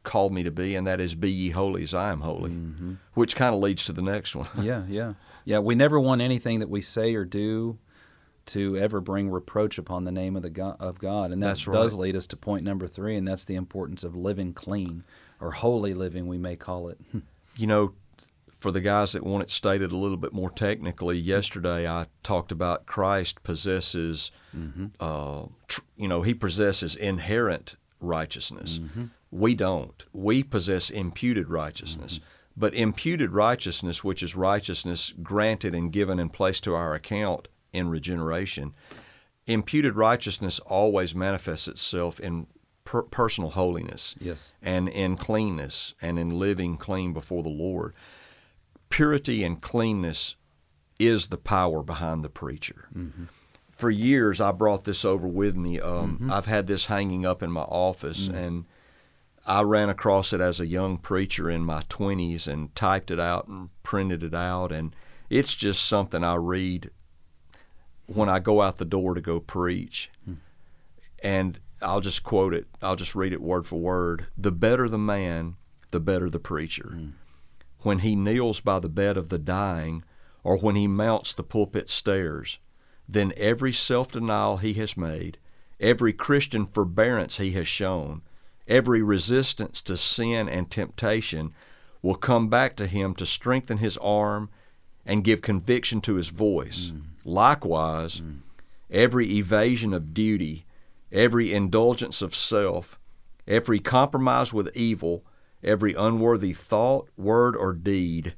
[0.03, 2.95] called me to be, and that is be ye holy as I am holy, mm-hmm.
[3.15, 4.49] which kind of leads to the next one.
[4.61, 5.59] yeah, yeah, yeah.
[5.59, 7.79] We never want anything that we say or do
[8.45, 11.75] to ever bring reproach upon the name of the God, of God, and that right.
[11.75, 15.05] does lead us to point number three, and that's the importance of living clean
[15.41, 16.99] or holy living, we may call it.
[17.57, 17.93] you know,
[18.63, 22.53] for the guys that want it stated a little bit more technically, yesterday I talked
[22.53, 24.87] about Christ possesses, mm-hmm.
[25.01, 28.79] uh, tr- you know, he possesses inherent righteousness.
[28.79, 29.07] Mm-hmm.
[29.33, 30.05] We don't.
[30.13, 32.15] We possess imputed righteousness.
[32.15, 32.27] Mm-hmm.
[32.57, 37.89] But imputed righteousness, which is righteousness granted and given and placed to our account in
[37.89, 38.75] regeneration,
[39.47, 42.47] imputed righteousness always manifests itself in
[42.85, 44.53] per- personal holiness yes.
[44.63, 47.95] and in cleanness and in living clean before the Lord
[48.93, 50.37] purity and cleanness
[50.99, 52.89] is the power behind the preacher.
[52.95, 53.25] Mm-hmm.
[53.71, 55.81] For years, I brought this over with me.
[55.81, 56.33] Um, mm-hmm.
[56.33, 58.37] I've had this hanging up in my office, mm-hmm.
[58.37, 58.65] and
[59.47, 63.49] I ran across it as a young preacher in my 20s and typed it out
[63.49, 64.71] and printed it out.
[64.71, 64.95] And
[65.31, 66.91] it's just something I read
[68.07, 70.11] when I go out the door to go preach.
[70.29, 70.37] Mm.
[71.25, 74.27] And I'll just quote it, I'll just read it word for word.
[74.37, 75.57] The better the man,
[75.93, 76.93] the better the preacher.
[77.83, 80.05] When he kneels by the bed of the dying
[80.45, 82.59] or when he mounts the pulpit stairs,
[83.09, 85.39] then every self denial he has made,
[85.81, 88.23] every Christian forbearance he has shown,
[88.69, 91.53] every resistance to sin and temptation
[92.01, 94.51] will come back to him to strengthen his arm
[95.05, 96.93] and give conviction to his voice.
[96.93, 97.03] Mm.
[97.25, 98.39] Likewise, mm.
[98.91, 100.65] every evasion of duty,
[101.11, 102.99] every indulgence of self,
[103.47, 105.25] every compromise with evil,
[105.63, 108.35] every unworthy thought, word, or deed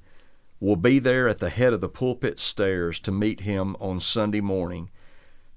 [0.61, 4.41] will be there at the head of the pulpit stairs to meet him on Sunday
[4.41, 4.89] morning,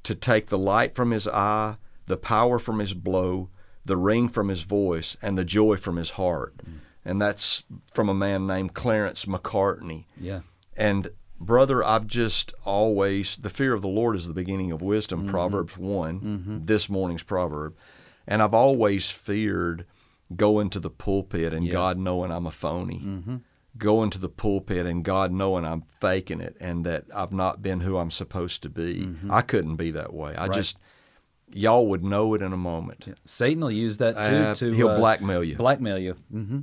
[0.04, 1.78] to take the light from his eye,
[2.08, 3.50] the power from his blow,
[3.86, 6.58] the ring from his voice, and the joy from his heart.
[6.58, 6.80] Mm.
[7.06, 10.08] And that's from a man named Clarence Macartney.
[10.20, 10.42] Yeah.
[10.76, 15.22] And brother, I've just always the fear of the Lord is the beginning of wisdom.
[15.22, 15.30] Mm-hmm.
[15.30, 16.66] Proverbs one, mm-hmm.
[16.66, 17.78] this morning's proverb,
[18.28, 19.86] And I've always feared
[20.36, 21.74] going to the pulpit and Yeah.
[21.74, 23.00] God knowing I'm a phony.
[23.00, 23.36] Mm-hmm.
[23.78, 27.82] Going to the pulpit and God knowing I'm faking it and that I've not been
[27.82, 29.08] who I'm supposed to be.
[29.30, 30.32] I couldn't be that way.
[30.32, 30.42] I Mm-hmm.
[30.50, 30.52] Right.
[30.56, 30.78] just,
[31.54, 33.06] y'all would know it in a moment.
[33.24, 35.56] Satan will use that too Uh, to he'll uh, blackmail you.
[35.58, 36.16] Blackmail you.
[36.34, 36.60] Mm-hmm.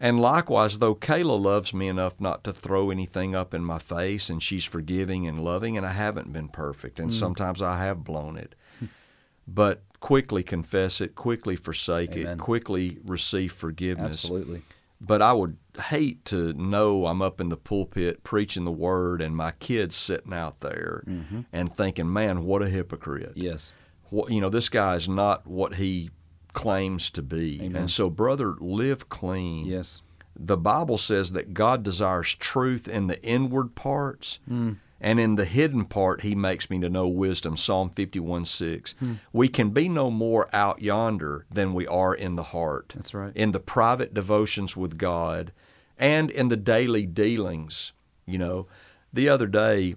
[0.00, 4.30] And likewise, though Kayla loves me enough not to throw anything up in my face,
[4.30, 8.36] and she's forgiving and loving, and I haven't been perfect, and sometimes I have blown
[8.36, 8.54] it.
[9.46, 12.32] but quickly confess it, quickly forsake Amen.
[12.34, 14.24] it, quickly receive forgiveness.
[14.24, 14.62] Absolutely.
[15.00, 19.36] But I would hate to know I'm up in the pulpit preaching the word, and
[19.36, 21.40] my kids sitting out there Mm-hmm.
[21.52, 23.72] and thinking, "Man, what a hypocrite!" Yes.
[24.10, 26.10] what you know this guy is not what he
[26.54, 27.76] claims to be Amen.
[27.76, 30.02] and so brother live clean Yes.
[30.34, 34.72] the bible says that god desires truth in the inward parts Hmm.
[35.00, 39.12] And in the hidden part he makes me to know wisdom psalm 51 6 Hmm.
[39.32, 43.32] we can be no more out yonder than we are in the heart That's right.
[43.36, 45.52] in the private devotions with god
[45.98, 47.92] and in the daily dealings
[48.26, 48.66] you know
[49.12, 49.94] the other day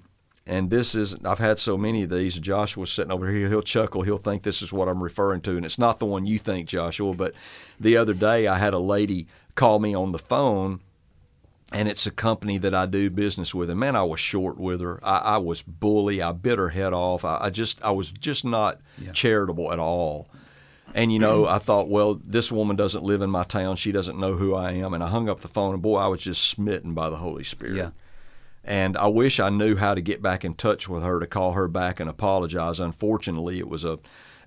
[0.47, 2.39] and this is I've had so many of these.
[2.39, 3.47] Joshua's sitting over here.
[3.47, 4.01] He'll chuckle.
[4.01, 6.67] He'll think this is what I'm referring to, and it's not the one you think,
[6.67, 7.13] Joshua.
[7.13, 7.35] But
[7.79, 10.79] the other day, I had a lady call me on the phone,
[11.71, 13.69] and it's a company that I do business with.
[13.69, 14.99] And man, I was short with her.
[15.03, 16.21] I, I was bully.
[16.21, 17.23] I bit her head off.
[17.25, 19.11] I, I just I was just not Yeah.
[19.11, 20.27] charitable at all.
[20.93, 23.77] And you know, I thought, well, this woman doesn't live in my town.
[23.77, 24.93] She doesn't know who I am.
[24.93, 27.45] And I hung up the phone, and boy, I was just smitten by the Holy
[27.45, 27.77] Spirit.
[27.77, 27.89] Yeah.
[28.65, 31.53] And I wish I knew how to get back in touch with her to call
[31.53, 32.79] her back and apologize.
[32.79, 33.99] Unfortunately, it was a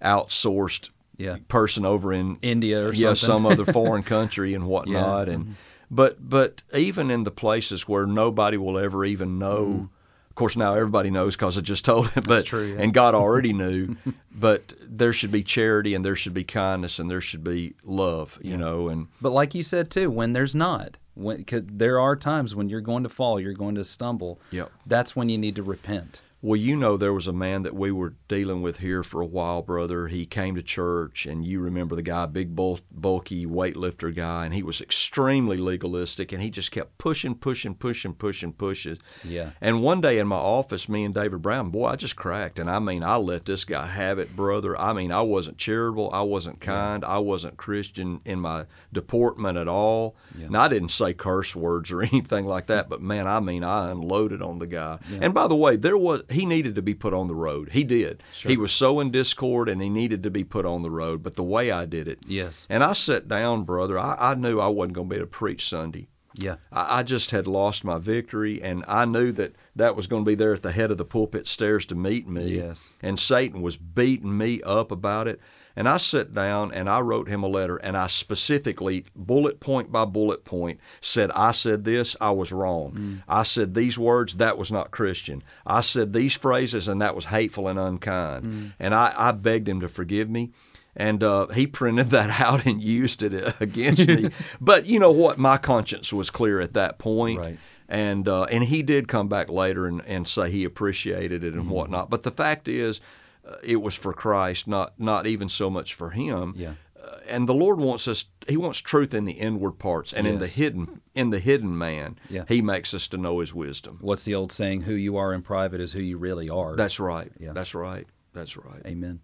[0.02, 1.36] outsourced Yeah.
[1.48, 5.28] person over in India or yeah, some other foreign country and whatnot.
[5.28, 5.34] Mm-hmm.
[5.34, 5.56] And
[5.90, 9.64] but but even in the places where nobody will ever even know.
[9.64, 9.88] Mm.
[10.30, 12.24] Of course, now everybody knows because I just told him.
[12.26, 12.82] But true, yeah.
[12.82, 13.94] and God already knew.
[14.34, 18.40] but there should be charity and there should be kindness and there should be love.
[18.42, 22.16] You know, and But like you said too, when there's not, when cause there are
[22.16, 24.40] times when you're going to fall, you're going to stumble.
[24.50, 24.72] Yep.
[24.86, 26.20] That's when you need to repent.
[26.44, 29.26] Well, you know, there was a man that we were dealing with here for a
[29.26, 30.08] while, brother.
[30.08, 34.62] He came to church, and you remember the guy, big, bulky weightlifter guy, and he
[34.62, 38.98] was extremely legalistic, and he just kept pushing, pushing, pushing, pushing, pushing.
[39.26, 39.52] Yeah.
[39.62, 42.58] And one day in my office, me and David Brown, boy, I just cracked.
[42.58, 44.78] And I mean, I let this guy have it, brother.
[44.78, 46.10] I mean, I wasn't charitable.
[46.12, 47.06] I wasn't kind.
[47.06, 50.14] I wasn't Christian in my deportment at all.
[50.38, 50.48] Yeah.
[50.48, 52.90] And I didn't say curse words or anything like that.
[52.90, 54.98] But man, I mean, I unloaded on the guy.
[55.22, 57.70] And by the way, there was he needed to be put on the road.
[57.72, 58.22] He did.
[58.42, 61.22] He was so in discord, and he needed to be put on the road.
[61.22, 62.66] But the way I did it, Yes.
[62.68, 63.98] and I sat down, brother.
[63.98, 66.08] I, I knew I wasn't going to be able to preach Sunday.
[66.36, 66.56] Yeah.
[66.72, 70.28] I, I just had lost my victory, and I knew that that was going to
[70.28, 72.56] be there at the head of the pulpit stairs to meet me.
[72.56, 72.92] Yes.
[73.02, 75.40] And Satan was beating me up about it.
[75.76, 79.90] And I sat down and I wrote him a letter, and I specifically, bullet point
[79.90, 83.22] by bullet point, said, I said this, I was wrong.
[83.28, 85.42] I said these words, that was not Christian.
[85.66, 88.72] I said these phrases, and that was hateful and unkind.
[88.78, 90.50] And I, I begged him to forgive me.
[90.96, 94.30] And uh, he printed that out and used it against me.
[94.60, 95.38] But you know what?
[95.38, 97.40] My conscience was clear at that point.
[97.40, 97.58] Right.
[97.88, 101.62] And uh, and he did come back later and, and say he appreciated it and
[101.64, 101.70] Mm-hmm.
[101.70, 102.10] whatnot.
[102.10, 103.00] But the fact is,
[103.46, 106.54] uh, it was for Christ, not not even so much for him.
[106.56, 106.74] Yeah.
[107.02, 108.24] Uh, and the Lord wants us.
[108.48, 112.18] He wants truth in the inward parts and in the hidden in the hidden man.
[112.30, 112.44] Yeah.
[112.48, 113.98] He makes us to know His wisdom.
[114.00, 114.82] What's the old saying?
[114.82, 116.76] Who you are in private is who you really are.
[116.76, 117.30] That's right.
[117.38, 117.52] Yeah.
[117.52, 118.06] That's right.
[118.32, 118.82] That's right.
[118.86, 119.20] Amen.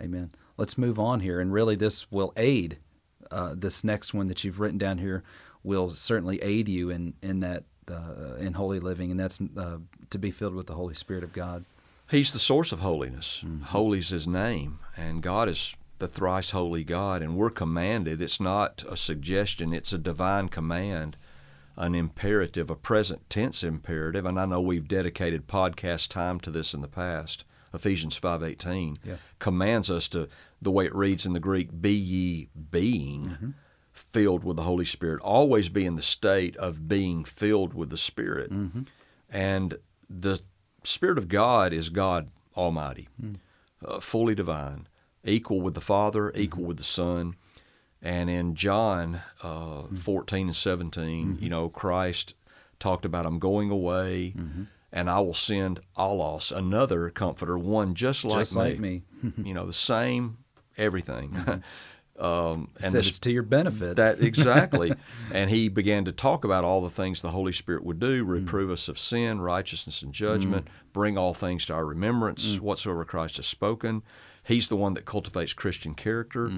[0.00, 0.30] Amen.
[0.56, 1.40] Let's move on here.
[1.40, 2.78] And really, this will aid
[3.30, 5.22] uh, this next one that you've written down here
[5.62, 9.76] will certainly aid you in, in that uh, in holy living, and that's uh,
[10.10, 11.64] to be filled with the Holy Spirit of God.
[12.10, 13.42] He's the source of holiness.
[13.44, 13.64] Mm-hmm.
[13.64, 18.20] Holy is His name, and God is the thrice holy God, and we're commanded.
[18.20, 21.16] It's not a suggestion; it's a divine command,
[21.76, 24.26] an imperative, a present tense imperative.
[24.26, 27.44] And I know we've dedicated podcast time to this in the past.
[27.72, 29.16] Ephesians five eighteen Yeah.
[29.38, 30.28] commands us to,
[30.62, 33.50] the way it reads in the Greek, "Be ye being." Mm-hmm.
[33.92, 37.96] Filled with the Holy Spirit, always be in the state of being filled with the
[37.96, 38.50] Spirit.
[38.52, 38.82] Mm-hmm.
[39.30, 39.78] And
[40.10, 40.40] the
[40.84, 43.34] Spirit of God is God Almighty, Hmm.
[43.84, 44.86] uh, fully divine,
[45.24, 46.40] equal with the Father, Mm-hmm.
[46.42, 47.34] equal with the Son.
[48.02, 49.94] And in John uh, Hmm.
[49.96, 51.42] 14 and 17, Mm-hmm.
[51.44, 52.34] you know, Christ
[52.78, 54.34] talked about, I'm going away.
[54.36, 54.62] Mm-hmm.
[54.92, 58.60] And I will send allos, another comforter, one just like Just me.
[58.62, 59.02] like me.
[59.42, 60.38] you know, the same,
[60.76, 61.62] everything.
[62.18, 63.96] um, and the it's to your benefit.
[63.96, 64.92] that exactly.
[65.32, 68.70] and he began to talk about all the things the Holy Spirit would do: reprove
[68.70, 73.46] us of sin, righteousness, and judgment, bring all things to our remembrance, whatsoever Christ has
[73.46, 74.02] spoken.
[74.44, 76.52] He's the one that cultivates Christian character.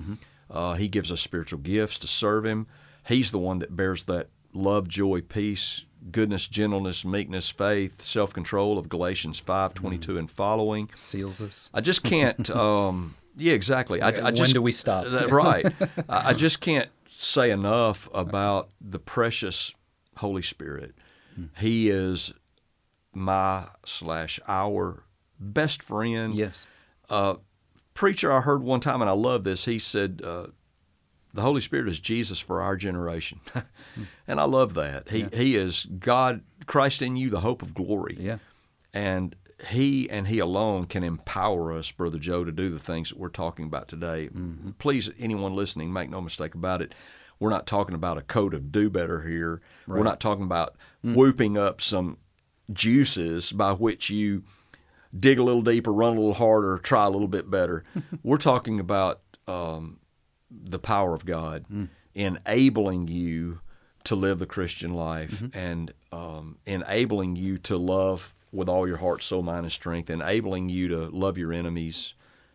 [0.51, 2.67] Uh, he gives us spiritual gifts to serve Him.
[3.07, 8.79] He's the one that bears that love, joy, peace, goodness, gentleness, meekness, faith, self control
[8.79, 10.91] of Galatians five twenty two and following.
[10.97, 11.71] Seals us.
[11.73, 12.51] I just can't.
[12.57, 14.01] Um, yeah, exactly.
[14.03, 15.07] I, I When just, do we stop?
[15.07, 15.67] Uh, right.
[16.09, 19.75] I, just can't say enough about the precious
[20.17, 20.95] Holy Spirit.
[21.59, 22.33] He is
[23.13, 25.03] my slash our
[25.39, 26.35] best friend.
[26.35, 26.65] Yes.
[27.95, 29.65] Preacher, I heard one time, and I love this.
[29.65, 30.49] He said, uh,
[31.33, 33.41] "The Holy Spirit is Jesus for our generation,"
[34.29, 35.09] and I love that.
[35.09, 38.17] He He is God, Christ in you, the hope of glory.
[38.21, 38.39] Yeah.
[38.93, 39.35] and
[39.69, 43.29] he and he alone can empower us, Brother Joe, to do the things that we're
[43.29, 44.29] talking about today.
[44.33, 44.71] Mm-hmm.
[44.79, 46.95] Please, anyone listening, make no mistake about it.
[47.41, 49.61] We're not talking about a code of do better here.
[49.87, 51.15] We're not talking about Mm.
[51.15, 52.17] whooping up some
[52.73, 54.43] juices by which you
[55.19, 57.85] dig a little deeper, run a little harder, try a little bit better.
[58.25, 60.01] we're talking about um,
[60.51, 61.65] the power of God
[62.15, 63.61] enabling you
[64.05, 69.23] to live the Christian life and um, enabling you to love with all your heart,
[69.23, 72.15] soul, mind, and strength, enabling you to love your enemies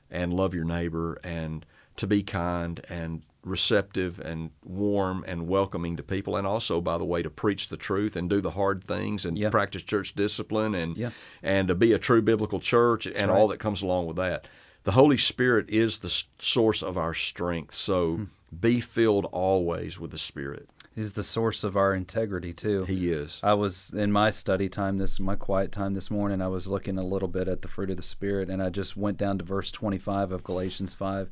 [0.10, 1.66] and love your neighbor and
[1.98, 7.06] to be kind and receptive and warm and welcoming to people and also by the
[7.06, 9.50] way to preach the truth and do the hard things and Yeah.
[9.50, 11.10] practice church discipline and Yeah.
[11.42, 14.48] and to be a true biblical church and all that comes along with that.
[14.84, 17.74] The Holy Spirit is the source of our strength.
[17.74, 18.24] So Hmm.
[18.60, 20.70] be filled always with the Spirit.
[20.94, 22.84] He's the source of our integrity too.
[22.84, 23.40] He is.
[23.42, 26.42] I was in my study time this my quiet time this morning.
[26.42, 28.98] I was looking a little bit at the fruit of the spirit, and I just
[28.98, 31.30] went down to verse 25 of Galatians 5,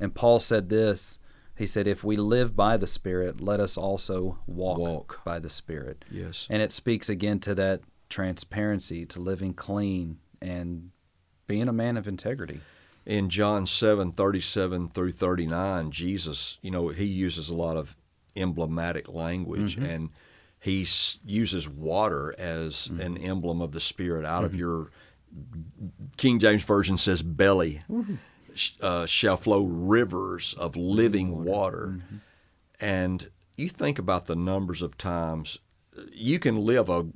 [0.00, 1.18] and Paul said this.
[1.58, 5.20] He said, "If we live by the Spirit, let us also walk, Walk.
[5.24, 6.46] by the Spirit." Yes.
[6.50, 7.80] And it speaks again to that
[8.10, 10.90] transparency, to living clean and
[11.46, 12.60] being a man of integrity.
[13.06, 17.96] in John 7 37 through 39, Jesus, you know, he uses a lot of
[18.36, 19.86] emblematic language mm-hmm.
[19.86, 20.10] and
[20.58, 23.00] he s- uses water as mm-hmm.
[23.00, 24.60] an emblem of the Spirit out of mm-hmm.
[24.60, 24.90] your
[26.16, 27.82] King James Version says belly.
[28.54, 32.00] sh- Uh, shall flow rivers of living water.
[32.80, 35.58] And you think about the numbers of times
[36.12, 37.06] you can live a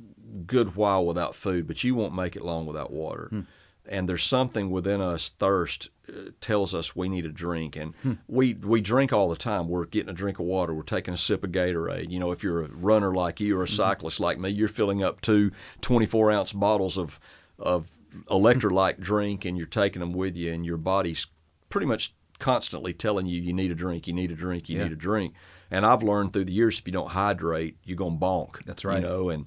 [0.47, 3.29] good while without food, but you won't make it long without water.
[3.31, 3.41] Hmm.
[3.89, 8.13] And there's something within us thirst uh, tells us we need a drink, and hmm.
[8.29, 9.69] we we drink all the time.
[9.69, 10.75] We're getting a drink of water.
[10.75, 12.11] We're taking a sip of Gatorade.
[12.11, 13.75] You know, if you're a runner like you or a mm-hmm.
[13.75, 17.19] cyclist like me, you're filling up two 24 ounce bottles of
[17.59, 17.91] of
[18.27, 19.03] electrolyte hmm.
[19.03, 21.27] drink, and you're taking them with you, and your body's
[21.69, 24.85] pretty much constantly telling you you need a drink, you need a drink, you Yeah.
[24.85, 25.35] need a drink.
[25.71, 28.65] And I've learned through the years if you don't hydrate, you're gonna bonk.
[28.65, 29.01] That's right.
[29.01, 29.47] You know, and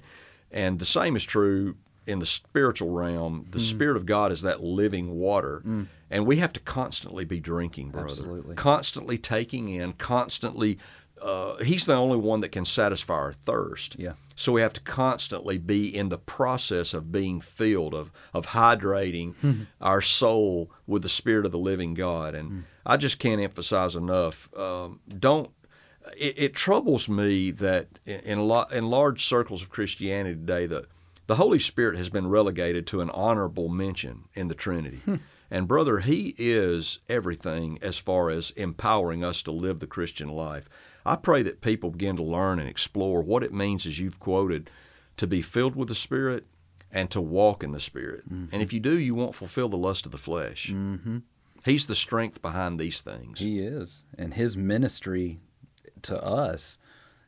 [0.50, 1.74] and the same is true
[2.06, 3.44] in the spiritual realm.
[3.46, 3.52] Mm.
[3.52, 5.62] The Spirit of God is that living water,
[6.10, 8.08] and we have to constantly be drinking, brother.
[8.08, 8.54] Absolutely.
[8.56, 10.78] Constantly taking in, constantly.
[11.20, 13.96] Uh, he's the only one that can satisfy our thirst.
[13.98, 14.12] Yeah.
[14.36, 19.34] So we have to constantly be in the process of being filled, of of hydrating
[19.80, 22.34] our soul with the Spirit of the living God.
[22.34, 24.48] And I just can't emphasize enough.
[24.56, 25.50] Um, don't.
[26.18, 30.86] It, it troubles me that in in, lo- in large circles of Christianity today, the
[31.26, 35.00] the Holy Spirit has been relegated to an honorable mention in the Trinity.
[35.50, 40.68] And brother, He is everything as far as empowering us to live the Christian life.
[41.06, 44.70] I pray that people begin to learn and explore what it means, as you've quoted,
[45.18, 46.46] to be filled with the Spirit
[46.90, 48.24] and to walk in the Spirit.
[48.26, 50.70] And if you do, you won't fulfill the lust of the flesh.
[50.72, 51.18] Mm-hmm.
[51.64, 53.40] He's the strength behind these things.
[53.40, 55.40] He is, and his ministry
[56.02, 56.78] to us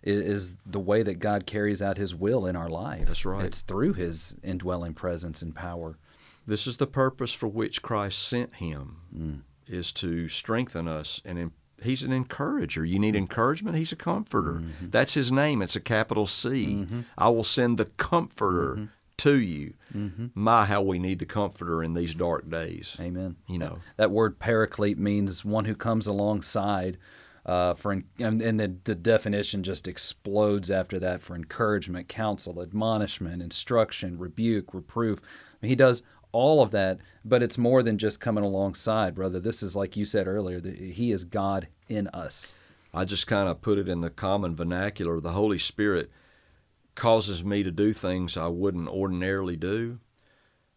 [0.06, 3.06] is, is the way that God carries out His will in our life.
[3.06, 3.44] That's right.
[3.44, 5.98] It's through His indwelling presence and power.
[6.46, 9.40] This is the purpose for which Christ sent him, mm.
[9.66, 11.20] is to strengthen us.
[11.24, 11.50] And in,
[11.82, 12.84] he's an encourager.
[12.84, 14.60] You need encouragement, he's a comforter.
[14.60, 14.90] Mm-hmm.
[14.90, 15.60] That's his name.
[15.60, 16.66] It's a capital C.
[16.66, 17.00] Mm-hmm.
[17.18, 18.84] I will send the comforter mm-hmm.
[19.16, 19.74] to you.
[20.34, 22.96] My, how we need the comforter in these dark days.
[23.00, 23.36] Amen.
[23.48, 26.96] You know, That word paraclete means one who comes alongside.
[27.46, 33.40] Uh, for and, and the, the definition just explodes after that for encouragement, counsel, admonishment,
[33.40, 35.20] instruction, rebuke, reproof.
[35.22, 39.38] I mean, he does all of that, but it's more than just coming alongside, brother.
[39.38, 40.60] This is like you said earlier.
[40.60, 42.52] He is God in us.
[42.92, 45.20] I just kind of put it in the common vernacular.
[45.20, 46.10] The Holy Spirit
[46.96, 50.00] causes me to do things I wouldn't ordinarily do,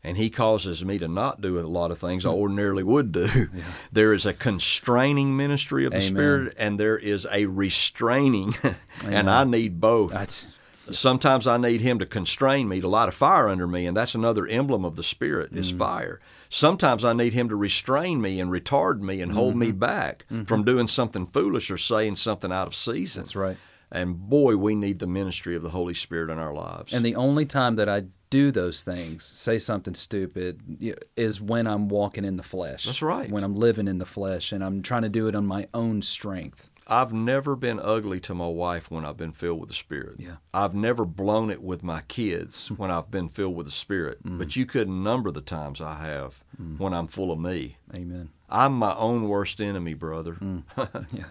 [0.04, 3.50] and He causes me to not do a lot of things I ordinarily would do.
[3.92, 6.08] There is a constraining ministry of the Amen.
[6.10, 8.56] Spirit, and there is a restraining,
[9.06, 10.12] and I need both.
[10.12, 10.48] That's,
[10.92, 14.16] Sometimes I need Him to constrain me, to light a fire under me, and that's
[14.16, 15.58] another emblem of the Spirit Mm.
[15.58, 16.20] is fire.
[16.50, 19.60] Sometimes I need Him to restrain me and retard me and hold Mm-hmm.
[19.60, 23.22] me back from doing something foolish or saying something out of season.
[23.22, 23.58] That's right.
[23.92, 26.94] And boy, we need the ministry of the Holy Spirit in our lives.
[26.94, 31.90] And the only time that I do those things, say something stupid, is when I'm
[31.90, 32.86] walking in the flesh.
[32.86, 33.30] That's right.
[33.30, 36.02] When I'm living in the flesh and I'm trying to do it on my own
[36.02, 36.70] strength.
[36.92, 40.16] I've never been ugly to my wife when I've been filled with the Spirit.
[40.18, 40.38] Yeah.
[40.54, 44.24] I've never blown it with my kids when I've been filled with the Spirit.
[44.24, 44.40] Mm.
[44.40, 46.44] But you couldn't number the times I have
[46.78, 47.78] when I'm full of me.
[47.94, 48.30] Amen.
[48.50, 50.34] I'm my own worst enemy, brother.
[50.34, 50.64] Mm.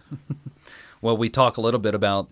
[1.00, 2.28] Well, we talk a little bit about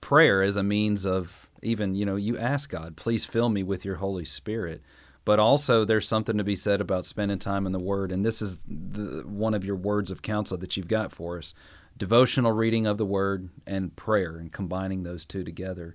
[0.00, 3.84] prayer as a means of even, you know, you ask God, please fill me with
[3.84, 4.82] your Holy Spirit.
[5.24, 8.10] But also, there's something to be said about spending time in the Word.
[8.10, 11.54] And this is the, one of your words of counsel that you've got for us
[11.98, 15.94] devotional reading of the Word and prayer, and combining those two together.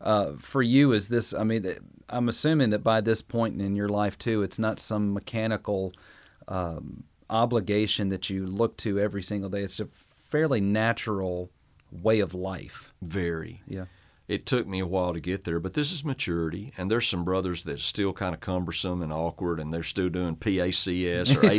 [0.00, 1.74] Uh, for you, is this, I mean,
[2.08, 5.94] I'm assuming that by this point in your life, too, it's not some mechanical
[6.46, 9.62] um, obligation that you look to every single day.
[9.62, 9.88] It's a
[10.28, 11.50] fairly natural
[11.90, 12.89] way of life.
[13.02, 13.62] Very.
[13.66, 13.84] Yeah.
[14.28, 16.72] It took me a while to get there, but this is maturity.
[16.78, 20.36] And there's some brothers that's still kind of cumbersome and awkward, and they're still doing
[20.36, 21.46] PACS or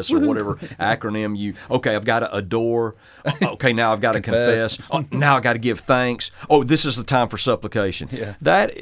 [0.00, 1.52] ACTS or whatever acronym you.
[1.70, 2.96] Okay, I've got to adore.
[3.22, 4.76] Uh, okay, now I've got to Confess.
[4.78, 4.88] confess.
[4.90, 6.30] Oh, now I've got to give thanks.
[6.48, 8.08] Oh, this is the time for supplication.
[8.10, 8.34] Yeah.
[8.40, 8.74] That.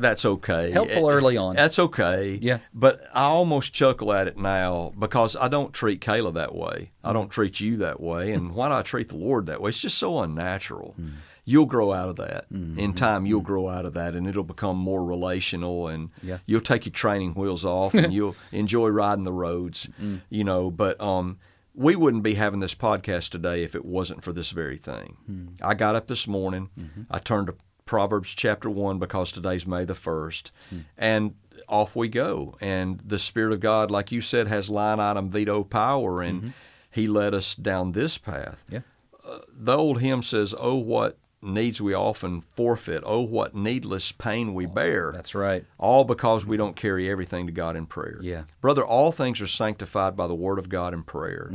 [0.00, 0.70] That's okay.
[0.70, 1.54] Helpful early on.
[1.56, 2.38] That's okay.
[2.40, 2.58] Yeah.
[2.74, 6.90] But I almost chuckle at it now because I don't treat Kayla that way.
[7.04, 7.14] I Mm.
[7.14, 8.32] don't treat you that way.
[8.32, 9.68] And why do I treat the Lord that way?
[9.70, 10.94] It's just so unnatural.
[11.00, 11.12] Mm.
[11.44, 12.52] You'll grow out of that.
[12.52, 12.78] Mm-hmm.
[12.78, 16.38] In time, you'll grow out of that and it'll become more relational and Yeah.
[16.46, 20.20] you'll take your training wheels off and you'll enjoy riding the roads, Mm.
[20.28, 20.70] you know.
[20.70, 21.38] But, um,
[21.74, 25.16] we wouldn't be having this podcast today if it wasn't for this very thing.
[25.26, 25.46] Hmm.
[25.62, 27.02] I got up this morning, Mm-hmm.
[27.10, 27.54] I turned to
[27.90, 30.78] Proverbs chapter 1 because today's May the 1st, Hmm.
[30.96, 31.34] and
[31.68, 32.56] off we go.
[32.60, 36.52] And the Spirit of God, like you said, has line item veto power, and
[36.88, 38.62] He led us down this path.
[38.70, 38.74] Mm-hmm.
[38.74, 39.38] Yeah.
[39.52, 43.02] The old hymn says, Oh, what needs we often forfeit.
[43.04, 45.64] Oh, what needless pain we bear That's right.
[45.78, 48.18] all because we don't carry everything to God in prayer.
[48.22, 48.44] Yeah.
[48.60, 51.50] Brother, all things are sanctified by the Word of God in prayer.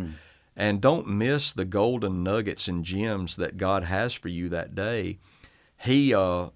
[0.58, 5.20] And don't miss the golden nuggets and gems that God has for you that day.
[5.78, 6.50] He, uh,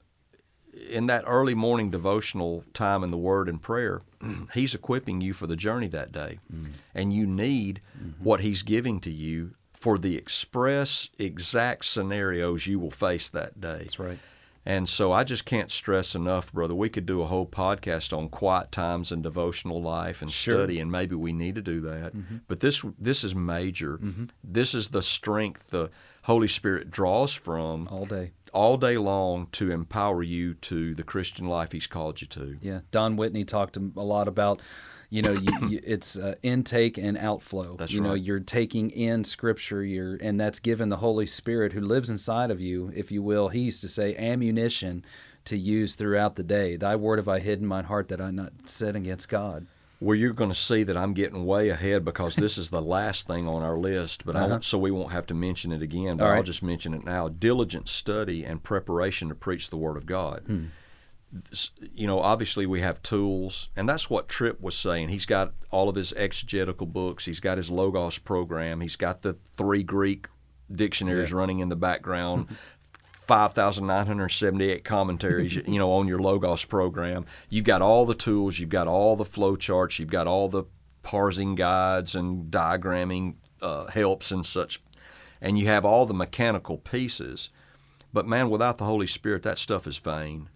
[0.90, 4.02] in that early morning devotional time in the Word and prayer,
[4.54, 6.40] He's equipping you for the journey that day.
[6.54, 6.72] Mm-hmm.
[6.94, 8.24] And you need mm-hmm.
[8.24, 13.80] what He's giving to you for the express, exact scenarios you will face that day.
[13.80, 14.20] That's right.
[14.66, 16.76] And so I just can't stress enough, brother.
[16.76, 20.56] We could do a whole podcast on quiet times and devotional life and Sure.
[20.56, 22.16] study, and maybe we need to do that.
[22.16, 22.38] Mm-hmm.
[22.48, 24.00] But this this is major.
[24.44, 25.90] This is the strength the
[26.24, 28.32] Holy Spirit draws from All day.
[28.54, 32.58] All day long to empower you to the Christian life He's called you to.
[32.62, 32.80] Yeah.
[32.92, 34.62] Don Whitney talked a lot about,
[35.10, 37.76] you know, you, you, it's uh, intake and outflow.
[37.78, 41.82] That's you know, you're taking in Scripture, you're, and that's given the Holy Spirit who
[41.82, 43.50] lives inside of you, if you will.
[43.50, 45.06] He used to say ammunition
[45.46, 46.76] to use throughout the day.
[46.76, 49.66] Thy word have I hidden in mine heart that I not sin against God.
[50.02, 53.28] Well, you're going to see that I'm getting way ahead because this is the last
[53.28, 54.60] thing on our list, but Uh-huh.
[54.62, 56.16] so we won't have to mention it again.
[56.18, 59.98] But All I'll just mention it now: diligent study and preparation to preach the Word
[59.98, 60.44] of God.
[60.48, 60.66] Hmm.
[61.94, 65.10] You know, obviously we have tools, and that's what Tripp was saying.
[65.10, 67.26] He's got all of his exegetical books.
[67.26, 68.82] He's got his Logos program.
[68.82, 70.28] He's got the three Greek
[70.72, 71.38] dictionaries Yeah.
[71.38, 72.48] running in the background.
[73.30, 77.28] 5,978 commentaries, you know, on your Logos program.
[77.48, 80.64] You've got all the tools, you've got all the flow charts, you've got all the
[81.04, 84.82] parsing guides and diagramming uh, helps and such,
[85.40, 87.52] and you have all the mechanical pieces.
[88.12, 90.50] But man, without the Holy Spirit, that stuff is vain.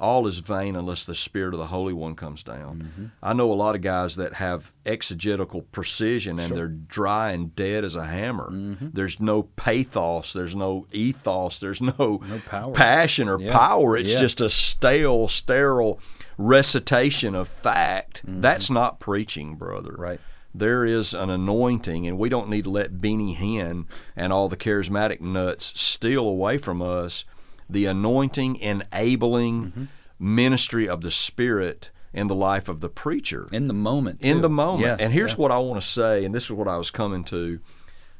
[0.00, 2.82] All is vain unless the Spirit of the Holy One comes down.
[2.82, 3.06] Mm-hmm.
[3.22, 7.84] I know a lot of guys that have exegetical precision and they're dry and dead
[7.84, 8.50] as a hammer.
[8.50, 8.88] Mm-hmm.
[8.92, 12.72] There's no pathos, there's no ethos, there's no, No power.
[12.72, 13.52] passion or Yeah.
[13.52, 13.96] power.
[13.96, 14.18] It's Yeah.
[14.18, 16.00] just a stale, sterile
[16.36, 18.22] recitation of fact.
[18.26, 18.40] Mm-hmm.
[18.40, 19.94] That's not preaching, brother.
[19.96, 20.20] Right.
[20.54, 24.56] There is an anointing, and we don't need to let Benny Hinn and all the
[24.56, 27.24] charismatic nuts steal away from us
[27.72, 29.84] the anointing, enabling Mm-hmm.
[30.18, 34.20] ministry of the Spirit in the life of the preacher In the moment.
[34.22, 34.82] in the moment.
[34.86, 35.38] Yeah, and here's yeah.
[35.38, 37.58] what I want to say, and this is what I was coming to.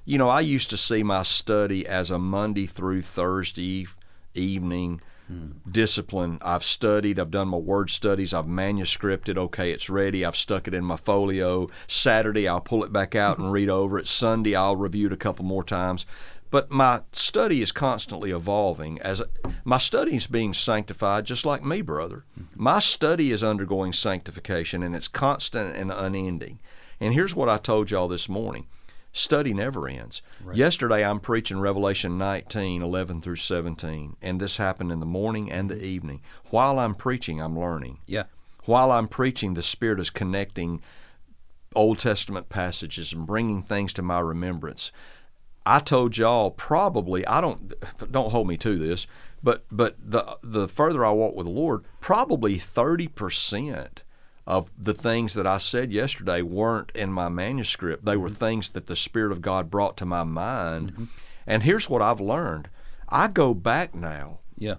[0.05, 3.86] You know, I used to see my study as a Monday through Thursday
[4.34, 5.00] evening
[5.70, 6.39] discipline.
[6.43, 10.74] I've studied, I've done my word studies, I've manuscripted, okay, it's ready, I've stuck it
[10.74, 11.68] in my folio.
[11.87, 14.07] Saturday, I'll pull it back out and read over it.
[14.07, 16.07] Sunday, I'll review it a couple more times.
[16.51, 19.01] But my study is constantly evolving.
[19.01, 19.22] As
[19.64, 22.24] my study is being sanctified, just like me, brother.
[22.55, 26.59] My study is undergoing sanctification, and it's constant and unending.
[27.01, 28.66] And here's what I told y'all this morning
[29.12, 30.22] study never ends.
[30.52, 35.70] Yesterday I'm preaching Revelation 19, 11 through 17, and this happened in the morning and
[35.70, 35.84] the mm-hmm.
[35.84, 36.20] evening.
[36.50, 37.98] While I'm preaching, I'm learning.
[38.06, 38.24] Yeah.
[38.64, 40.80] While I'm preaching, the Spirit is connecting
[41.74, 44.92] Old Testament passages and bringing things to my remembrance.
[45.64, 47.72] I told y'all probably I don't
[48.10, 49.06] don't hold me to this,
[49.42, 54.02] but but the the further I walk with the Lord, probably thirty percent
[54.47, 58.05] of the things that I said yesterday weren't in my manuscript.
[58.05, 61.09] They were things that the Spirit of God brought to my mind.
[61.47, 62.68] And here's what I've learned.
[63.09, 64.76] I go back now Yeah.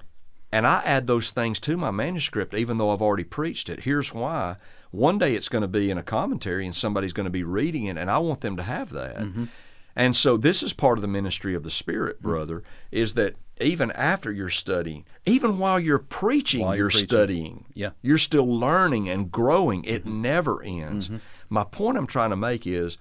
[0.52, 3.82] and I add those things to my manuscript, even though I've already preached it.
[3.82, 4.56] Here's why.
[4.92, 7.86] One day it's going to be in a commentary and somebody's going to be reading
[7.86, 9.18] it, and I want them to have that.
[9.18, 9.46] Mm-hmm.
[9.96, 13.92] And so this is part of the ministry of the Spirit, brother, is that even
[13.92, 17.08] after you're studying, even while you're preaching, While you're, you're preaching.
[17.08, 17.66] studying.
[17.76, 17.88] Yeah.
[17.90, 18.08] Mm-hmm.
[18.08, 19.84] You're still learning and growing.
[19.84, 21.10] It never ends.
[21.50, 22.98] My point I'm trying to make is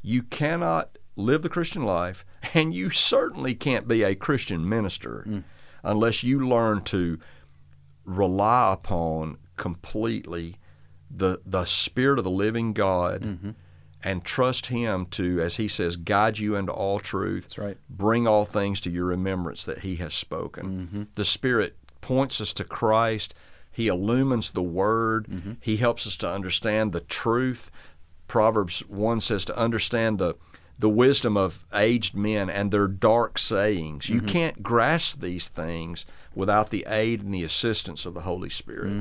[0.00, 2.24] you cannot live the Christian life,
[2.54, 5.42] and you certainly can't be a Christian minister Mm.
[5.82, 7.18] unless you learn to
[8.04, 10.56] rely upon completely
[11.10, 13.50] the the Spirit of the living God Mm-hmm.
[14.02, 17.44] And trust Him to, as He says, guide you into all truth.
[17.44, 17.76] That's right.
[17.88, 20.66] Bring all things to your remembrance that He has spoken.
[20.66, 21.02] Mm-hmm.
[21.14, 23.34] The Spirit points us to Christ.
[23.70, 25.26] He illumines the Word.
[25.28, 25.52] Mm-hmm.
[25.60, 27.70] He helps us to understand the truth.
[28.26, 30.34] Proverbs 1 says to understand the
[30.78, 34.06] the wisdom of aged men and their dark sayings.
[34.06, 34.14] Mm-hmm.
[34.14, 38.92] You can't grasp these things without the aid and the assistance of the Holy Spirit.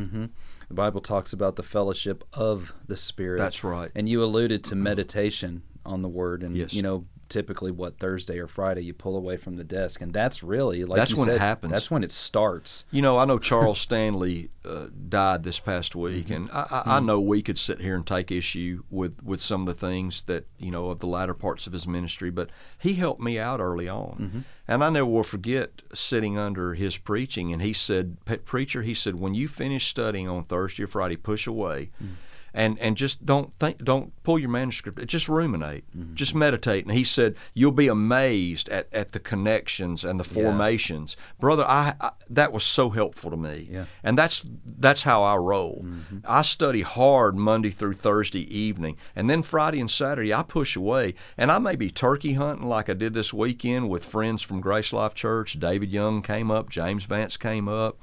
[0.67, 3.37] The Bible talks about the fellowship of the Spirit.
[3.37, 3.89] That's right.
[3.95, 6.73] And you alluded to meditation on the Word, and Yes.
[6.73, 10.43] you know, typically what Thursday or Friday you pull away from the desk, and that's
[10.43, 11.71] really like That's you when it happens.
[11.71, 12.85] That's when it starts.
[12.91, 16.33] You know, I know Charles Stanley uh, died this past week, mm-hmm.
[16.33, 17.05] and I, I, I mm-hmm.
[17.05, 20.45] know we could sit here and take issue with, with some of the things that
[20.57, 23.89] you know of the latter parts of his ministry, but he helped me out early
[23.89, 24.39] on, mm-hmm.
[24.67, 29.15] and I never will forget sitting under his preaching, and he said, "Preacher," he said,
[29.15, 32.09] "when you finish studying on Thursday or Friday, push away." Mm.
[32.57, 36.15] And and just don't think don't pull your manuscript just ruminate mm-hmm.
[36.15, 36.85] just meditate.
[36.85, 41.15] And he said you'll be amazed at, at the connections and the formations.
[41.39, 43.69] Brother I, I that was so helpful to me.
[43.71, 43.85] Yeah.
[44.03, 45.83] and that's that's how I roll.
[45.85, 46.17] Mm-hmm.
[46.25, 51.13] I study hard Monday through Thursday evening and then Friday and Saturday I push away.
[51.37, 54.91] And I may be turkey hunting like I did this weekend with friends from Grace
[54.91, 55.59] Life Church.
[55.59, 57.99] David Young came up James Vance came up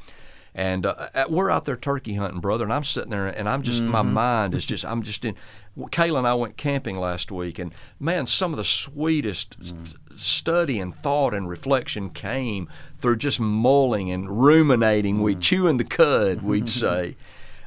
[0.54, 2.64] and uh, uh, we're out there turkey hunting, brother.
[2.64, 5.34] And I'm sitting there, and I'm just my mind is just I'm just in.
[5.76, 10.78] Kayla and I went camping last week, and man, some of the sweetest s- study
[10.78, 12.68] and thought and reflection came
[13.00, 15.20] through just mulling and ruminating.
[15.20, 17.16] We chewing the cud, we'd say.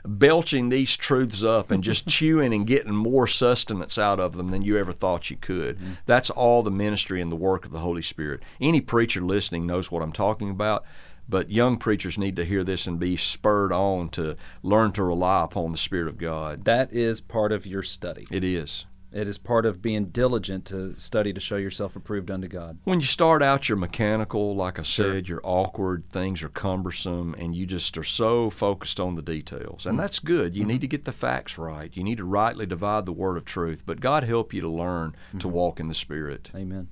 [0.05, 4.61] Belching these truths up and just chewing and getting more sustenance out of them than
[4.61, 5.77] you ever thought you could.
[6.05, 8.41] That's all the ministry and the work of the Holy Spirit.
[8.61, 10.85] Any preacher listening knows what I'm talking about.
[11.30, 15.43] But young preachers need to hear this and be spurred on to learn to rely
[15.43, 16.65] upon the Spirit of God.
[16.65, 18.28] That is part of your study.
[18.32, 18.86] It is.
[19.11, 22.78] It is part of being diligent to study to show yourself approved unto God.
[22.84, 27.55] When you start out, you're mechanical, like I said, you're awkward, things are cumbersome, and
[27.55, 29.86] you just are so focused on the details.
[29.86, 30.55] And that's good.
[30.57, 30.82] You need mm-hmm.
[30.82, 31.95] to get the facts right.
[31.95, 33.84] You need to rightly divide the word of truth.
[33.86, 35.51] But God help you to learn to mm-hmm.
[35.51, 36.51] walk in the Spirit.
[36.53, 36.89] Amen.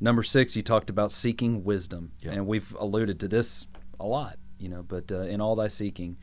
[0.00, 2.32] Number six, you talked about seeking wisdom, Yeah.
[2.32, 3.66] and we've alluded to this
[3.98, 4.82] a lot, you know.
[4.82, 6.16] But uh, in all thy seeking,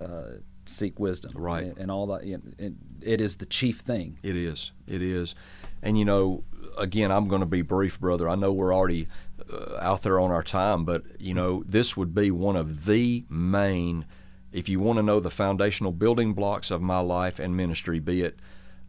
[0.00, 1.64] uh, seek wisdom, Right.
[1.64, 2.72] And, and all that, you know, it,
[3.02, 4.18] it is the chief thing.
[4.22, 4.72] It is.
[4.86, 5.34] It is.
[5.82, 6.44] And you know,
[6.78, 8.28] again, I'm going to be brief, brother.
[8.28, 9.08] I know we're already
[9.52, 13.24] uh, out there on our time, but you know, this would be one of the
[13.28, 14.04] main.
[14.52, 18.22] If you want to know the foundational building blocks of my life and ministry, be
[18.22, 18.38] it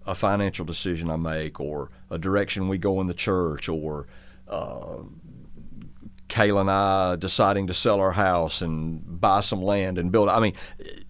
[0.05, 4.05] a financial decision I make, or a direction we go in the church, or
[4.47, 4.97] uh,
[6.29, 10.29] Kayla and I deciding to sell our house and buy some land and build.
[10.29, 10.53] I mean,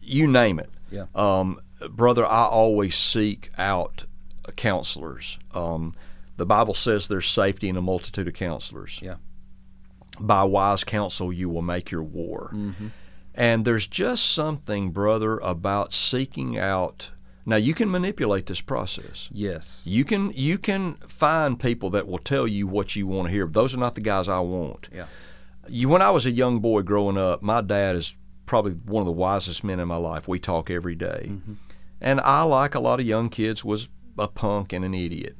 [0.02, 0.70] you name it.
[0.92, 1.06] Yeah.
[1.16, 1.60] Um,
[1.90, 4.06] brother, I always seek out
[4.56, 5.40] counselors.
[5.54, 5.96] Um,
[6.38, 9.00] the Bible says there's safety in a multitude of counselors.
[9.02, 9.16] Yeah.
[10.20, 12.54] By wise counsel, you will make your war.
[13.34, 17.12] And there's just something, brother, about seeking out.
[17.48, 19.30] Now, you can manipulate this process.
[19.32, 19.84] Yes.
[19.86, 23.46] You can you can find people that will tell you what you want to hear.
[23.46, 24.90] Those are not the guys I want.
[24.92, 25.06] Yeah.
[25.68, 28.16] you when I was a young boy growing up, my dad is
[28.48, 30.28] probably one of the wisest men in my life.
[30.28, 31.28] We talk every day.
[31.30, 31.54] Mm-hmm.
[32.02, 35.36] and I, like a lot of young kids, was a punk and an idiot.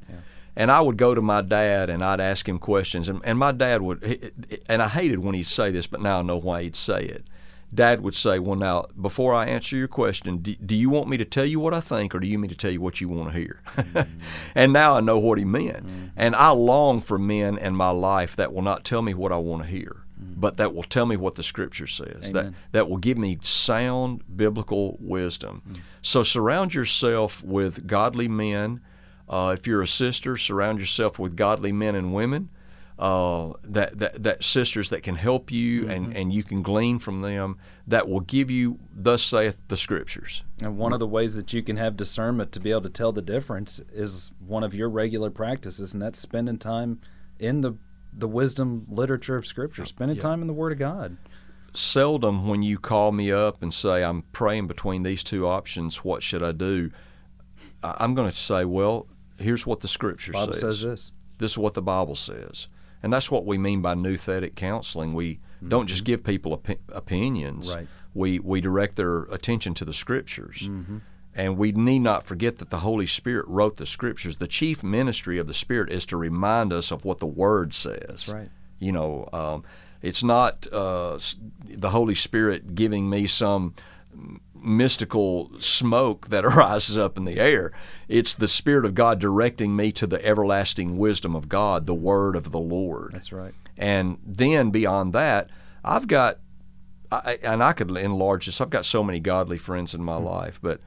[0.58, 3.52] And I would go to my dad and I'd ask him questions, and, and my
[3.52, 4.32] dad would,
[4.68, 7.26] and I hated when he'd say this, but now I know why he'd say it.
[7.76, 11.16] Dad would say, Well, now, before I answer your question, do, do you want me
[11.18, 13.08] to tell you what I think, or do you mean to tell you what you
[13.08, 13.60] want to hear?
[14.54, 15.86] and now I know what he meant.
[15.86, 16.06] Mm-hmm.
[16.16, 19.36] And I long for men in my life that will not tell me what I
[19.36, 20.40] want to hear, mm-hmm.
[20.40, 24.24] but that will tell me what the Scripture says, that, that will give me sound
[24.36, 25.62] biblical wisdom.
[25.68, 25.80] Mm.
[26.00, 28.80] So surround yourself with godly men.
[29.28, 32.48] Uh, if you're a sister, surround yourself with godly men and women.
[32.98, 37.20] Uh, that, that that sisters that can help you and, and you can glean from
[37.20, 40.42] them that will give you thus saith the scriptures.
[40.62, 43.12] And one of the ways that you can have discernment to be able to tell
[43.12, 47.00] the difference is one of your regular practices, and that's spending time
[47.38, 47.76] in the
[48.16, 51.18] the wisdom literature of Scripture, spending time in the Word of God.
[51.74, 56.22] Seldom when you call me up and say I'm praying between these two options, what
[56.22, 56.90] should I do?
[57.82, 59.06] I'm going to say, well,
[59.38, 60.60] here's what the scripture Bible says.
[60.60, 61.12] says this.
[61.38, 62.68] this is what the Bible says.
[63.06, 65.14] And that's what we mean by nouthetic counseling.
[65.14, 65.38] We
[65.68, 67.68] don't just give people opi- opinions.
[67.68, 67.76] Mm-hmm.
[67.76, 67.88] Right.
[68.14, 70.66] We, we direct their attention to the scriptures.
[70.68, 70.98] Mm-hmm.
[71.32, 74.38] And we need not forget that the Holy Spirit wrote the scriptures.
[74.38, 78.06] The chief ministry of the Spirit is to remind us of what the Word says.
[78.08, 78.48] That's right.
[78.80, 79.62] You know, um,
[80.02, 81.16] it's not uh,
[81.64, 83.76] the Holy Spirit giving me some
[84.66, 87.72] mystical smoke that arises up in the air.
[88.08, 92.36] It's the Spirit of God directing me to the everlasting wisdom of God, the Word
[92.36, 93.12] of the Lord.
[93.12, 93.54] That's right.
[93.76, 95.50] And then beyond that,
[95.84, 96.38] I've got,
[97.12, 98.60] I, and I could enlarge this.
[98.60, 100.24] I've got so many godly friends in my mm-hmm.
[100.24, 100.80] life, but,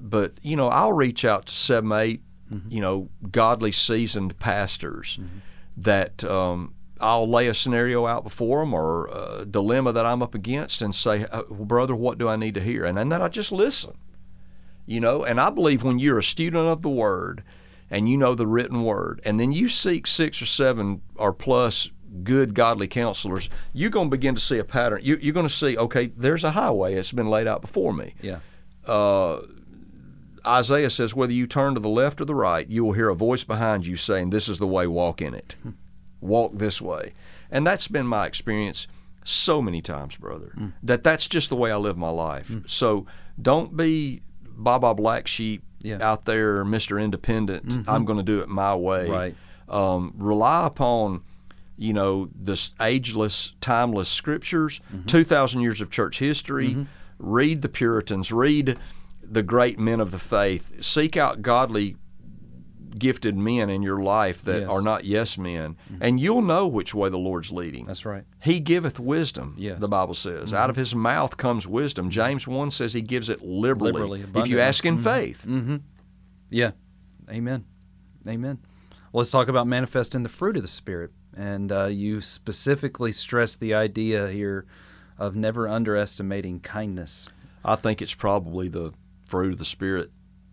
[0.00, 2.22] but you know, I'll reach out to seven, eight,
[2.52, 2.70] mm-hmm.
[2.70, 5.38] you know, godly seasoned pastors mm-hmm.
[5.78, 10.34] that um, I'll lay a scenario out before them or a dilemma that I'm up
[10.34, 12.84] against and say, uh, well, brother, what do I need to hear?
[12.84, 13.94] And, and then I just listen
[14.86, 17.42] you know and i believe when you're a student of the word
[17.90, 21.88] and you know the written word and then you seek six or seven or plus
[22.22, 25.52] good godly counselors you're going to begin to see a pattern you, you're going to
[25.54, 28.40] see okay there's a highway it's been laid out before me Yeah.
[28.86, 29.40] uh,
[30.46, 33.14] isaiah says whether you turn to the left or the right you will hear a
[33.14, 35.56] voice behind you saying this is the way walk in it
[36.24, 37.12] walk this way.
[37.50, 38.86] And that's been my experience
[39.26, 40.70] so many times brother mm.
[40.82, 42.48] that that's just the way i live my life.
[42.48, 42.68] Mm.
[42.68, 43.06] So
[43.40, 45.98] don't be baba black sheep Yeah.
[46.00, 47.66] out there mr independent.
[47.66, 47.90] Mm-hmm.
[47.90, 49.08] I'm going to do it my way.
[49.08, 49.34] Right.
[49.68, 51.22] um, rely upon
[51.76, 55.06] you know this ageless timeless scriptures mm-hmm.
[55.06, 56.70] 2000 years of church history.
[56.70, 56.82] Mm-hmm.
[57.18, 58.32] Read the puritans.
[58.32, 58.76] Read
[59.22, 60.82] the great men of the faith.
[60.84, 61.96] Seek out godly
[62.98, 64.70] gifted men in your life that Yes.
[64.70, 68.24] are not yes men and you'll know which way the lord's leading That's right.
[68.42, 69.72] he giveth wisdom, Yes.
[69.74, 69.80] Mm-hmm.
[69.80, 70.52] the Bible says.
[70.52, 72.10] Out of his mouth comes wisdom.
[72.10, 74.56] James 1 says he gives it liberally, Liberally, if you.
[74.56, 74.58] Mm-hmm.
[74.60, 75.44] ask in faith.
[75.48, 75.76] Mm-hmm.
[76.50, 76.72] Yeah.
[77.30, 77.64] Amen.
[78.28, 78.58] Amen.
[79.12, 81.10] Well, let's talk about manifesting the fruit of the Spirit.
[81.36, 84.66] And uh, you specifically stress the idea here
[85.18, 87.28] of never underestimating kindness.
[87.64, 88.92] I think it's probably the
[89.26, 90.10] fruit of the Spirit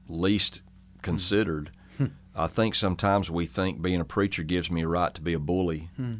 [0.08, 0.62] least
[1.02, 1.72] considered.
[2.36, 5.40] I think sometimes we think being a preacher gives me a right to be a
[5.40, 5.90] bully.
[5.96, 6.16] Hmm.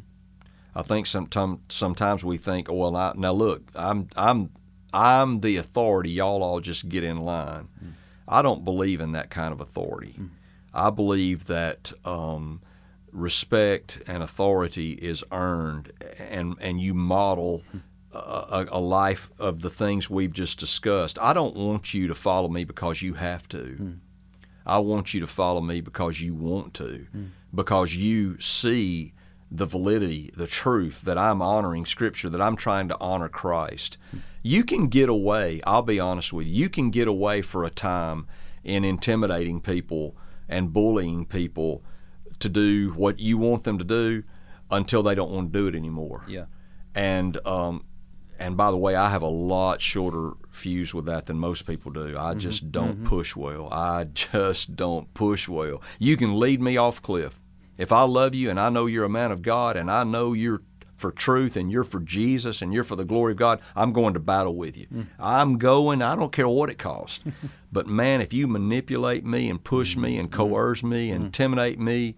[0.74, 4.50] I think sometimes sometimes we think, oh well, I, now look, I'm I'm
[4.92, 6.10] I'm the authority.
[6.10, 7.68] Y'all all just get in line.
[7.78, 7.90] Hmm.
[8.28, 10.12] I don't believe in that kind of authority.
[10.12, 10.26] Hmm.
[10.74, 12.62] I believe that um,
[13.10, 17.62] respect and authority is earned, and and you model
[18.12, 21.18] a, a, a life of the things we've just discussed.
[21.20, 23.98] I don't want you to follow me because you have to.
[24.66, 27.06] I want you to follow me because you want to,
[27.54, 29.12] because you see
[29.50, 33.98] the validity, the truth that I'm honoring Scripture, that I'm trying to honor Christ.
[34.42, 37.70] You can get away, I'll be honest with you, you can get away for a
[37.70, 38.26] time
[38.64, 40.16] in intimidating people
[40.48, 41.82] and bullying people
[42.38, 44.22] to do what you want them to do
[44.70, 46.46] until they don't want to do it anymore Yeah.
[46.94, 47.84] and um,
[48.38, 51.90] and by the way, I have a lot shorter fuse with that than most people
[51.90, 52.08] do.
[52.14, 52.18] Mm-hmm.
[52.18, 53.68] I just don't push well.
[53.72, 55.82] I just don't push well.
[55.98, 57.40] You can lead me off cliff.
[57.78, 60.34] If I love you and I know you're a man of God and I know
[60.34, 60.62] you're
[60.96, 64.14] for truth and you're for Jesus and you're for the glory of God, I'm going
[64.14, 64.86] to battle with you.
[64.86, 65.06] Mm.
[65.18, 67.24] I'm going, I don't care what it costs.
[67.72, 70.20] but man, if you manipulate me and push me Mm-hmm.
[70.20, 72.14] and coerce me and intimidate me,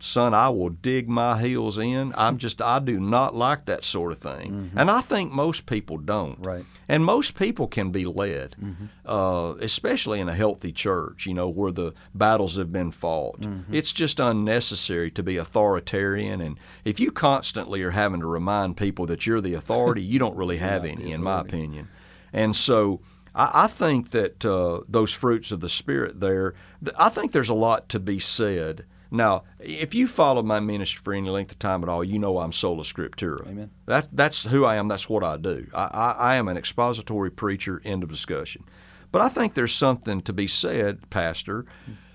[0.00, 2.12] son, I will dig my heels in.
[2.16, 4.70] I'm just, I do not like that sort of thing.
[4.76, 6.38] And I think most people don't.
[6.40, 6.64] Right.
[6.88, 8.56] And most people can be led,
[9.04, 13.46] uh, especially in a healthy church, you know, where the battles have been fought.
[13.70, 16.40] It's just unnecessary to be authoritarian.
[16.40, 20.36] And if you constantly are having to remind people that you're the authority, you don't
[20.36, 21.88] really have any, in my opinion.
[22.32, 23.00] And so
[23.34, 26.54] I, I think that uh, those fruits of the Spirit there,
[26.96, 28.84] I think there's a lot to be said.
[29.10, 32.38] Now, if you follow my ministry for any length of time at all, you know
[32.38, 33.46] I'm sola scriptura.
[33.48, 33.70] Amen.
[33.86, 34.88] That, that's who I am.
[34.88, 35.66] That's what I do.
[35.72, 37.80] I, I, I am an expository preacher.
[37.84, 38.64] End of discussion.
[39.10, 41.64] But I think there's something to be said, Pastor,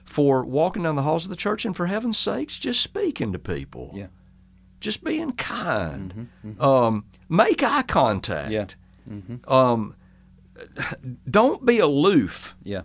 [0.05, 3.39] for walking down the halls of the church and for heaven's sakes, just speaking to
[3.39, 3.91] people.
[3.95, 4.07] Yeah.
[4.79, 6.29] Just being kind.
[6.59, 8.51] Um, make eye contact.
[8.51, 8.65] Yeah.
[9.47, 9.95] Um,
[11.29, 12.81] don't be aloof Yeah.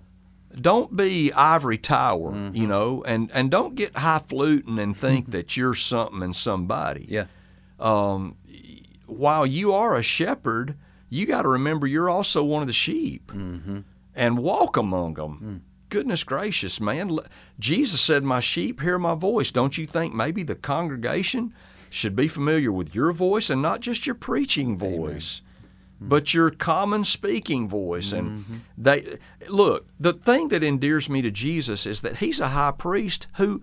[0.60, 2.56] Don't be ivory tower, Mm-hmm.
[2.56, 7.06] you know, and, and don't get high fluting and think that you're something and somebody.
[7.08, 7.26] Yeah.
[7.78, 8.36] Um,
[9.06, 10.76] while you are a shepherd,
[11.08, 13.80] you got to remember you're also one of the sheep Mm-hmm.
[14.14, 15.38] and walk among them.
[15.42, 15.60] Mm.
[15.90, 17.18] Goodness gracious, man.
[17.58, 19.50] Jesus said, My sheep hear my voice.
[19.50, 21.54] Don't you think maybe the congregation
[21.88, 25.40] should be familiar with your voice and not just your preaching voice?
[25.98, 26.08] Mm-hmm.
[26.08, 28.56] But your common speaking voice, and mm-hmm.
[28.76, 29.18] they
[29.48, 29.88] look.
[29.98, 33.62] The thing that endears me to Jesus is that He's a high priest who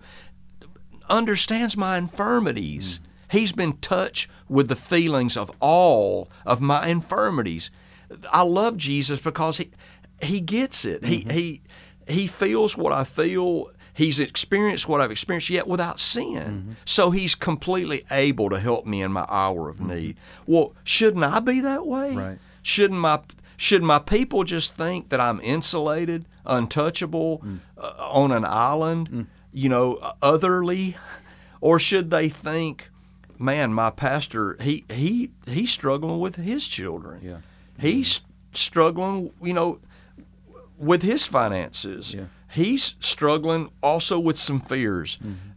[1.08, 2.98] understands my infirmities.
[2.98, 3.38] Mm-hmm.
[3.38, 7.70] He's been touched with the feelings of all of my infirmities.
[8.30, 9.70] I love Jesus because he
[10.22, 11.04] he gets it.
[11.04, 11.62] He he
[12.06, 13.70] he feels what I feel.
[13.96, 16.34] He's experienced what I've experienced yet without sin.
[16.34, 16.72] Mm-hmm.
[16.84, 19.88] So he's completely able to help me in my hour of mm-hmm.
[19.88, 20.16] need.
[20.46, 22.14] Well, shouldn't I be that way?
[22.14, 22.38] Right.
[22.60, 23.20] Shouldn't my
[23.56, 27.60] should my people just think that I'm insulated, untouchable, mm.
[27.78, 29.26] uh, on an island, mm.
[29.50, 30.96] you know, otherly,
[31.62, 32.90] or should they think,
[33.38, 37.20] man, my pastor he he he's struggling with his children.
[37.22, 37.38] Yeah.
[37.78, 38.28] He's mm-hmm.
[38.52, 39.78] struggling, you know,
[40.76, 42.12] with his finances.
[42.12, 42.24] Yeah.
[42.56, 45.18] He's struggling also with some fears.
[45.18, 45.50] Mm-hmm.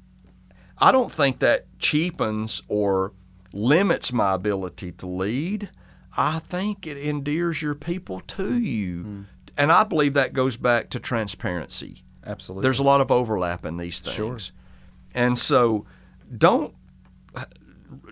[0.78, 3.14] I don't think that cheapens or
[3.54, 5.70] limits my ability to lead.
[6.18, 9.04] I think it endears your people to you.
[9.04, 9.26] Mm.
[9.58, 12.04] And I believe that goes back to transparency.
[12.26, 12.64] Absolutely.
[12.64, 14.16] There's a lot of overlap in these things.
[14.16, 14.38] Sure.
[15.16, 15.86] And so
[16.38, 16.76] don't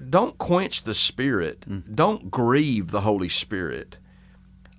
[0.09, 1.65] don't quench the spirit.
[1.67, 1.93] Mm.
[1.93, 3.97] Don't grieve the Holy Spirit.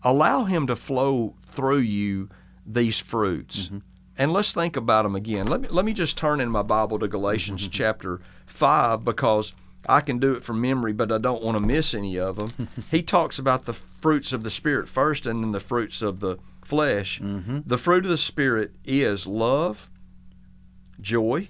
[0.02, 2.30] Allow him to flow through you
[2.64, 3.66] these fruits.
[3.66, 3.78] Mm-hmm.
[4.18, 5.46] And let's think about them again.
[5.46, 7.70] Let me let me just turn in my Bible to Galatians mm-hmm.
[7.70, 9.52] chapter 5 because
[9.88, 12.68] I can do it from memory, but I don't want to miss any of them.
[12.90, 16.38] he talks about the fruits of the Spirit first and then the fruits of the
[16.62, 17.20] flesh.
[17.20, 17.60] Mm-hmm.
[17.64, 19.88] The fruit of the Spirit is love,
[21.00, 21.48] joy.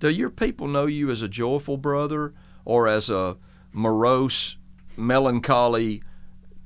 [0.00, 2.32] Do your people know you as a joyful brother
[2.64, 3.36] or as a
[3.72, 4.56] morose,
[4.96, 6.02] melancholy,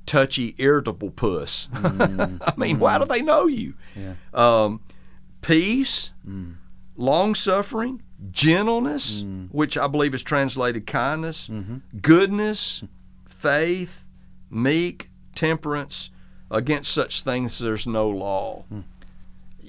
[0.05, 1.67] touchy, irritable puss?
[1.73, 2.41] Mm.
[2.47, 3.73] I mean, why do they know you?
[3.95, 4.15] Yeah.
[4.33, 4.81] Um,
[5.41, 6.55] peace, mm.
[6.95, 8.01] long suffering,
[8.31, 9.49] gentleness, mm.
[9.51, 11.77] which I believe is translated kindness, mm-hmm.
[12.01, 12.83] goodness,
[13.27, 14.05] faith,
[14.49, 16.09] meek, temperance.
[16.51, 18.65] Against such things there's no law.
[18.69, 18.81] Hmm.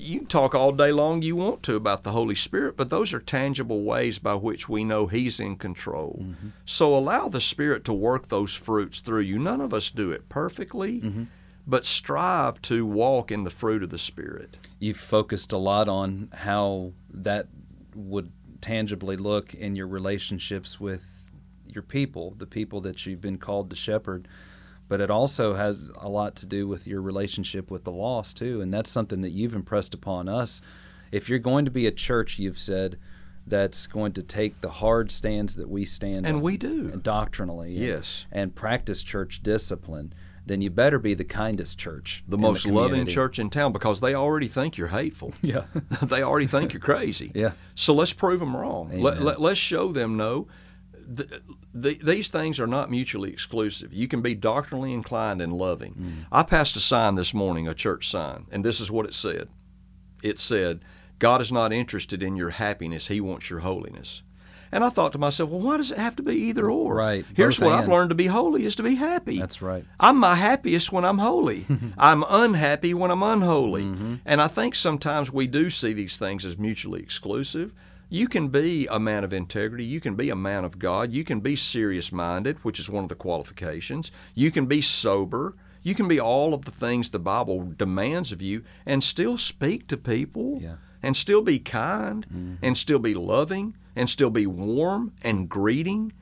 [0.05, 3.15] You can talk all day long you want to about the Holy Spirit, but those
[3.15, 6.21] are tangible ways by which we know He's in control.
[6.23, 6.49] Mm-hmm.
[6.67, 9.39] So allow the Spirit to work those fruits through you.
[9.39, 11.25] None of us do it perfectly, mm-hmm.
[11.67, 14.59] but strive to walk in the fruit of the Spirit.
[14.79, 17.49] You've focused a lot on how that
[17.95, 18.31] would
[18.61, 21.07] tangibly look in your relationships with
[21.67, 24.29] your people, the people that you've been called to shepherd.
[24.89, 28.61] But it also has a lot to do with your relationship with the lost, too.
[28.61, 30.61] And that's something that you've impressed upon us.
[31.11, 32.99] If you're going to be a church, you've said,
[33.47, 36.91] that's going to take the hard stands that we stand And on, we do.
[36.93, 38.24] and doctrinally Yes.
[38.32, 40.12] and, practice church discipline,
[40.47, 42.22] then you better be the kindest church.
[42.28, 45.32] The most loving church in town because they already think you're hateful.
[45.43, 45.64] Yeah.
[46.03, 47.32] they already think you're crazy.
[47.35, 47.53] Yeah.
[47.74, 48.91] So let's prove them wrong.
[49.01, 50.47] Let, let, let's show them no.
[51.17, 51.29] Th
[51.73, 53.93] the, these things are not mutually exclusive.
[53.93, 55.95] You can be doctrinally inclined and loving.
[55.95, 56.27] Mm.
[56.31, 59.49] I passed a sign this morning, a church sign, and this is what it said.
[60.23, 60.81] It said,
[61.19, 64.23] "God is not interested in your happiness; He wants your holiness."
[64.75, 66.97] And I thought to myself, well, why does it have to be either or?
[66.97, 69.39] Right, Here's what I've learned to be holy is to be happy.
[69.39, 69.85] That's right.
[70.01, 71.65] I'm my happiest when I'm holy.
[71.97, 73.85] I'm unhappy when I'm unholy.
[73.85, 74.15] Mm-hmm.
[74.27, 77.73] And I think sometimes we do see these things as mutually exclusive.
[78.09, 79.85] You can be a man of integrity.
[79.85, 81.11] You can be a man of God.
[81.13, 84.11] You can be serious minded, which is one of the qualifications.
[84.35, 85.57] You can be sober.
[85.83, 89.87] You can be all of the things the Bible demands of you and still speak
[89.89, 90.77] to people Yeah.
[91.03, 92.55] and still be kind Mm-hmm.
[92.65, 96.13] and still be loving and still be warm and greeting.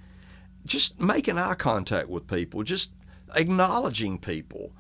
[0.65, 2.91] Just making eye contact with people, just
[3.35, 4.73] acknowledging people,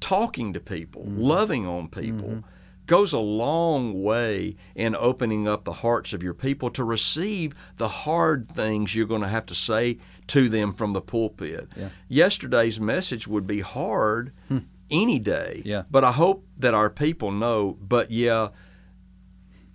[0.00, 1.20] talking to people, Mm-hmm.
[1.20, 2.44] loving on people
[2.90, 7.86] goes a long way in opening up the hearts of your people to receive the
[7.86, 11.68] hard things you're going to have to say to them from the pulpit.
[11.76, 11.90] Yeah.
[12.08, 14.58] Yesterday's message would be hard hmm.
[14.90, 15.62] any day.
[15.64, 15.84] Yeah.
[15.88, 18.48] But I hope that our people know, but yeah,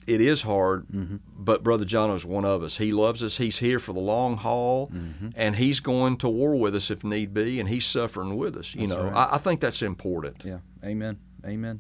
[0.06, 1.16] it is hard, mm-hmm.
[1.34, 2.76] but Brother John is one of us.
[2.76, 3.38] He loves us.
[3.38, 5.30] He's here for the long haul, mm-hmm.
[5.38, 8.76] and he's going to war with us if need be, and he's suffering with us.
[8.76, 9.16] You That's know, right.
[9.16, 10.44] I, I think that's important.
[10.44, 10.60] Yeah.
[10.84, 11.18] Amen.
[11.46, 11.80] Amen.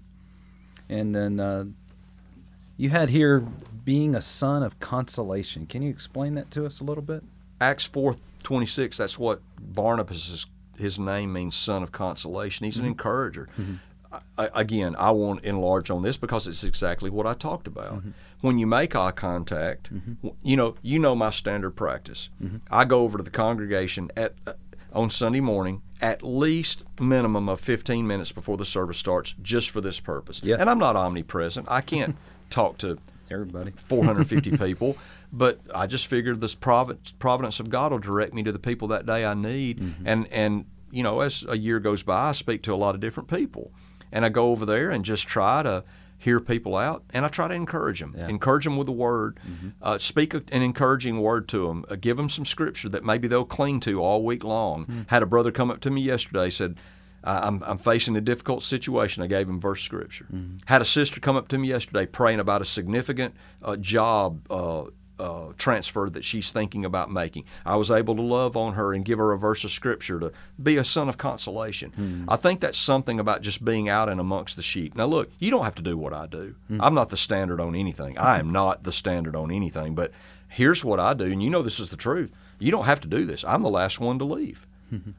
[0.89, 1.65] And then uh,
[2.77, 3.39] you had here
[3.83, 5.65] being a son of consolation.
[5.65, 7.23] Can you explain that to us a little bit?
[7.61, 8.97] Acts four twenty six.
[8.97, 10.45] That's what Barnabas is.
[10.77, 12.65] His name means son of consolation.
[12.65, 12.91] He's an mm-hmm.
[12.91, 13.47] encourager.
[13.57, 13.75] Mm-hmm.
[14.38, 17.95] I, again, I won't enlarge on this because it's exactly what I talked about.
[17.95, 18.11] Mm-hmm.
[18.41, 19.89] When you make eye contact,
[20.21, 22.29] w- you know, you know my standard practice.
[22.69, 24.53] I go over to the congregation at uh,
[24.96, 29.82] on Sunday morning at least minimum of 15 minutes before the service starts, just for
[29.82, 30.41] this purpose.
[30.43, 30.58] Yeah.
[30.60, 31.68] And I'm not omnipresent.
[31.70, 32.16] I can't
[32.50, 32.98] talk to
[33.32, 33.72] Everybody.
[33.76, 34.98] 450 people.
[35.32, 38.88] But I just figured this providence, providence of God will direct me to the people
[38.89, 39.80] that day I need.
[39.80, 40.08] Mm-hmm.
[40.08, 43.02] And and you know, as a year goes by, I speak to a lot of
[43.02, 43.72] different people,
[44.12, 45.84] and I go over there and just try to
[46.26, 48.28] hear people out, and I try to encourage them, Yeah.
[48.28, 49.39] encourage them with a word,
[49.82, 53.45] uh, speak an encouraging word to them, uh, give them some scripture that maybe they'll
[53.45, 55.05] cling to all week long.
[55.07, 56.76] Had a brother come up to me yesterday said.
[57.28, 59.23] I'm, I'm facing a difficult situation.
[59.23, 60.28] I gave him verse scripture.
[60.65, 64.84] Had a sister come up to me yesterday praying about a significant uh, job uh,
[65.20, 67.45] uh, transfer that she's thinking about making.
[67.66, 70.32] I was able to love on her and give her a verse of scripture to
[70.61, 72.26] be a son of consolation.
[72.28, 74.95] I think that's something about just being out and amongst the sheep.
[74.95, 76.55] Now, look, you don't have to do what I do.
[76.80, 78.18] I'm not the standard on anything.
[78.18, 79.95] I am not the standard on anything.
[79.95, 80.11] But
[80.49, 82.32] here's what I do, and you know this is the truth.
[82.59, 83.43] You don't have to do this.
[83.45, 84.66] I'm the last one to leave.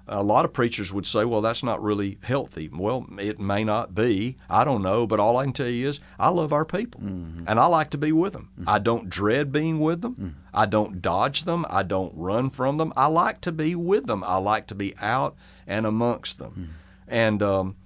[0.09, 2.69] A lot of preachers would say, well, that's not really healthy.
[2.73, 4.37] Well, it may not be.
[4.49, 5.07] I don't know.
[5.07, 7.99] But all I can tell you is I love our people and I like to
[7.99, 8.51] be with them.
[8.67, 10.37] I don't dread being with them.
[10.55, 11.67] I don't dodge them.
[11.69, 12.93] I don't run from them.
[12.97, 14.25] I like to be with them.
[14.25, 15.37] I like to be out
[15.67, 16.75] and amongst them.
[17.09, 17.77] And, um,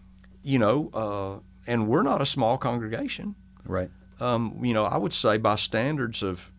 [0.42, 3.34] you know, uh, and we're not a small congregation.
[3.64, 3.90] Right.
[4.20, 6.50] Um, you know, I would say by standards of,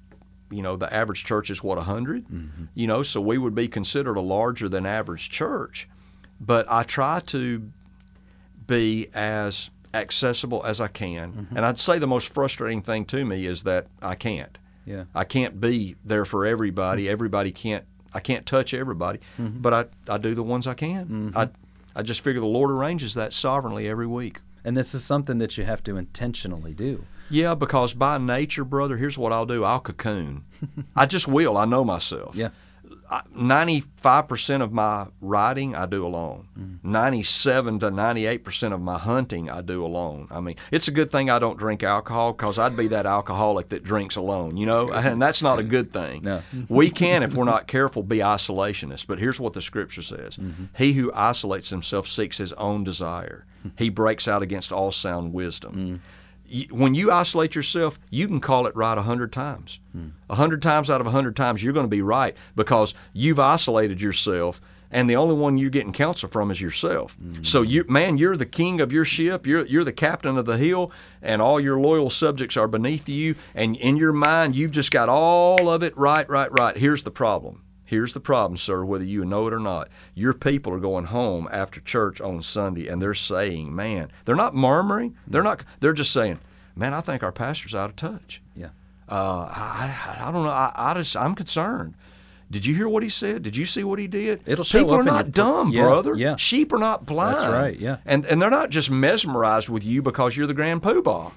[0.51, 2.27] you know, the average church is what, 100?
[2.27, 2.65] Mm-hmm.
[2.73, 5.87] You know, so we would be considered a larger than average church.
[6.39, 7.69] But I try to
[8.67, 11.33] be as accessible as I can.
[11.33, 11.57] Mm-hmm.
[11.57, 14.57] And I'd say the most frustrating thing to me is that I can't.
[14.85, 15.05] Yeah.
[15.13, 17.03] I can't be there for everybody.
[17.03, 17.11] Mm-hmm.
[17.11, 17.85] Everybody can't.
[18.13, 19.19] I can't touch everybody,
[19.61, 21.31] but I, I do the ones I can.
[21.33, 21.47] I
[21.95, 24.39] I just figure the Lord arranges that sovereignly every week.
[24.63, 27.05] And this is something that you have to intentionally do.
[27.29, 29.63] Yeah, because by nature, brother, here's what I'll do.
[29.63, 30.43] I'll cocoon.
[30.95, 31.57] I just will.
[31.57, 32.35] I know myself.
[32.35, 32.49] Yeah.
[33.35, 36.47] Ninety-five percent of my riding I do alone.
[36.57, 36.77] Mm.
[36.83, 40.27] Ninety-seven to ninety-eight percent of my hunting I do alone.
[40.31, 43.69] I mean, it's a good thing I don't drink alcohol because I'd be that alcoholic
[43.69, 44.55] that drinks alone.
[44.55, 46.23] You know, and that's not a good thing.
[46.23, 46.41] No.
[46.69, 49.05] we can, if we're not careful, be isolationists.
[49.05, 50.65] But here's what the Scripture says: mm-hmm.
[50.77, 53.45] He who isolates himself seeks his own desire.
[53.63, 53.69] Hmm.
[53.77, 55.99] He breaks out against all sound wisdom y-
[56.69, 59.79] when you isolate yourself, you can call it right a hundred times.
[60.29, 63.39] A hundred times out of a hundred times, you're going to be right because you've
[63.39, 67.17] isolated yourself, and the only one you're getting counsel from is yourself.
[67.19, 67.43] Mm-hmm.
[67.43, 69.47] So you, man, you're the king of your ship.
[69.47, 70.91] You're you're the captain of the hill,
[71.21, 73.35] and all your loyal subjects are beneath you.
[73.55, 76.77] And in your mind, you've just got all of it right, right, right.
[76.77, 77.63] Here's the problem.
[77.91, 79.89] Here's the problem, sir, whether you know it or not.
[80.15, 84.55] Your people are going home after church on Sunday and they're saying, man, they're not
[84.55, 85.17] murmuring.
[85.27, 86.39] They're not, they're just saying,
[86.73, 88.41] man, I think our pastor's out of touch.
[88.55, 88.69] Yeah.
[89.09, 90.49] Uh, I, I, I don't know.
[90.49, 91.95] I, I just, I'm concerned.
[92.49, 93.43] Did you hear what he said?
[93.43, 94.41] Did you see what he did?
[94.45, 96.15] It'll show People up are not your- dumb, yeah, brother.
[96.15, 96.37] yeah.
[96.37, 97.39] Sheep are not blind.
[97.39, 97.97] That's right, yeah.
[98.05, 101.33] And and they're not just mesmerized with you because you're the grand poobah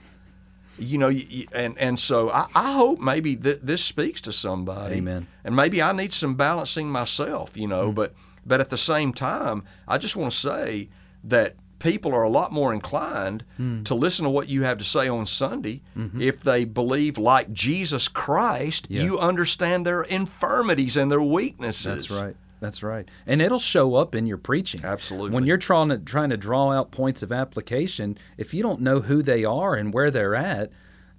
[0.79, 1.11] you know,
[1.53, 4.97] and and so I, I hope maybe th- this speaks to somebody.
[4.97, 5.27] Amen.
[5.45, 7.87] And maybe I need some balancing myself, you know.
[7.87, 7.95] Mm-hmm.
[7.95, 8.15] But
[8.47, 10.89] but at the same time, I just want to say
[11.25, 13.83] that people are a lot more inclined hmm.
[13.83, 16.21] to listen to what you have to say on Sunday mm-hmm.
[16.21, 19.03] if they believe, like Jesus Christ, Yeah.
[19.03, 22.09] you understand their infirmities and their weaknesses.
[22.09, 22.37] That's right.
[22.65, 23.07] That's right.
[23.27, 24.81] And it'll show up in your preaching.
[24.83, 25.33] Absolutely.
[25.33, 29.01] When you're trying to trying to draw out points of application, if you don't know
[29.01, 30.71] who they are and where they're at,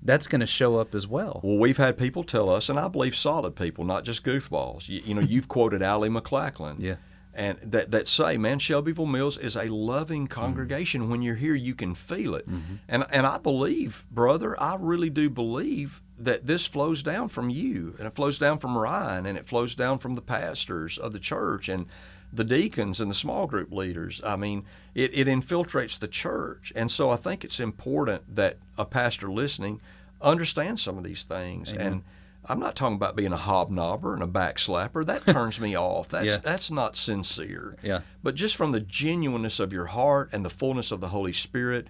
[0.01, 1.41] that's going to show up as well.
[1.43, 4.89] Well, we've had people tell us, and I believe solid people, not just goofballs.
[4.89, 6.79] You, you know, you've quoted Allie McLachlan.
[6.79, 6.95] Yeah.
[7.35, 10.33] And that, that say, man, Shelbyville Mills is a loving mm-hmm.
[10.33, 11.09] congregation.
[11.09, 12.49] When you're here, you can feel it.
[12.49, 12.75] Mm-hmm.
[12.87, 17.93] And, and I believe, brother, I really do believe that this flows down from you,
[17.99, 21.19] and it flows down from Ryan, and it flows down from the pastors of the
[21.19, 21.87] church, and
[22.31, 24.21] the deacons and the small group leaders.
[24.23, 26.73] I mean, it, it infiltrates the church.
[26.75, 29.79] And so I think it's important that a pastor listening
[30.21, 31.71] understands some of these things.
[31.71, 32.03] And
[32.47, 35.03] I'm not talking about being a hobnobber and a backslapper.
[35.03, 36.09] That turns me off.
[36.09, 36.37] That's Yeah.
[36.37, 37.75] that's not sincere.
[37.83, 38.01] Yeah.
[38.23, 41.87] But just from the genuineness of your heart and the fullness of the Holy Spirit,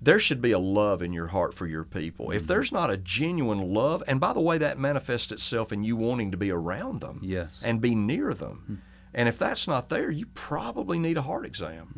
[0.00, 2.30] there should be a love in your heart for your people.
[2.30, 5.96] If there's not a genuine love, and by the way, that manifests itself in you
[5.96, 7.62] wanting to be around them Yes.
[7.64, 8.82] and be near them.
[9.12, 11.92] And if that's not there, you probably need a heart exam.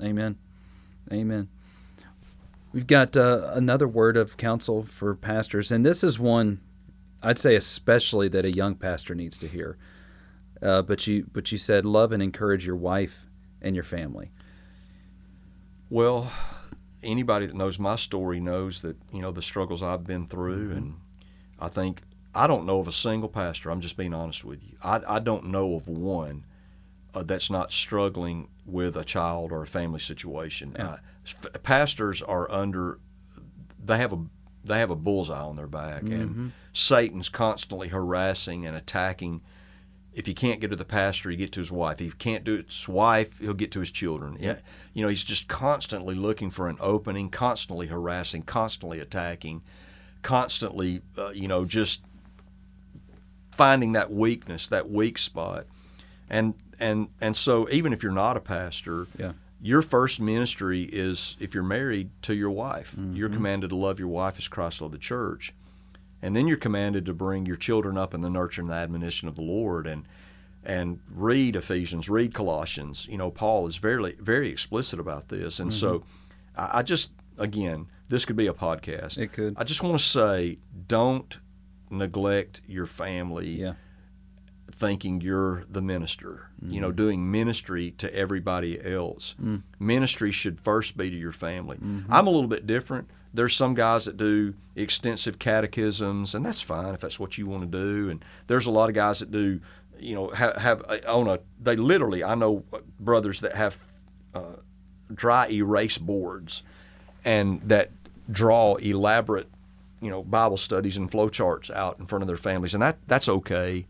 [0.00, 0.04] Mm-hmm.
[0.06, 0.38] Amen.
[1.12, 1.48] Amen.
[2.72, 6.60] We've got uh, another word of counsel for pastors, and this is one
[7.22, 9.76] I'd say especially that a young pastor needs to hear.
[10.62, 13.26] Uh, but you, but you said love and encourage your wife
[13.62, 14.30] and your family.
[15.88, 16.30] Well,
[17.02, 20.94] anybody that knows my story knows that you know the struggles I've been through, and
[21.58, 22.02] I think
[22.34, 23.70] I don't know of a single pastor.
[23.70, 24.76] I'm just being honest with you.
[24.82, 26.44] I, I don't know of one
[27.14, 30.76] uh, that's not struggling with a child or a family situation.
[30.78, 30.88] Yeah.
[30.88, 30.96] Uh,
[31.26, 33.00] f- pastors are under
[33.82, 34.18] they have a
[34.64, 39.40] they have a bullseye on their back, and Satan's constantly harassing and attacking.
[40.12, 42.00] If he can't get to the pastor, he get to his wife.
[42.00, 44.36] If he can't do it to his wife, he'll get to his children.
[44.40, 44.58] Yeah.
[44.92, 49.62] You know, he's just constantly looking for an opening, constantly harassing, constantly attacking,
[50.22, 52.02] constantly, uh, you know, just
[53.52, 55.66] finding that weakness, that weak spot.
[56.28, 59.32] And and and so even if you're not a pastor, Yeah.
[59.62, 62.94] Your first ministry is if you're married to your wife.
[63.12, 63.36] You're Mm-hmm.
[63.36, 65.52] commanded to love your wife as Christ loved the church.
[66.22, 69.28] And then you're commanded to bring your children up in the nurture and the admonition
[69.28, 70.04] of the Lord and
[70.62, 73.06] and read Ephesians, read Colossians.
[73.10, 75.58] You know, Paul is very very explicit about this.
[75.60, 76.60] And so Mm-hmm.
[76.60, 79.16] I, I just again, this could be a podcast.
[79.18, 79.54] It could.
[79.56, 80.58] I just want to say
[80.88, 81.38] don't
[81.90, 83.74] neglect your family Yeah.
[84.74, 86.80] Thinking you're the minister, you Mm-hmm.
[86.80, 89.34] know, doing ministry to everybody else.
[89.42, 89.62] Mm.
[89.78, 91.76] Ministry should first be to your family.
[91.78, 92.12] Mm-hmm.
[92.12, 93.08] I'm a little bit different.
[93.32, 97.70] There's some guys that do extensive catechisms, and that's fine if that's what you want
[97.70, 98.10] to do.
[98.10, 99.60] And there's a lot of guys that do,
[99.98, 102.64] you know, have, have uh, on a, they literally, I know
[102.98, 103.78] brothers that have
[104.34, 104.56] uh,
[105.14, 106.62] dry erase boards
[107.24, 107.90] and that
[108.30, 109.48] draw elaborate,
[110.00, 113.28] you know, Bible studies and flowcharts out in front of their families, and that that's
[113.28, 113.86] okay.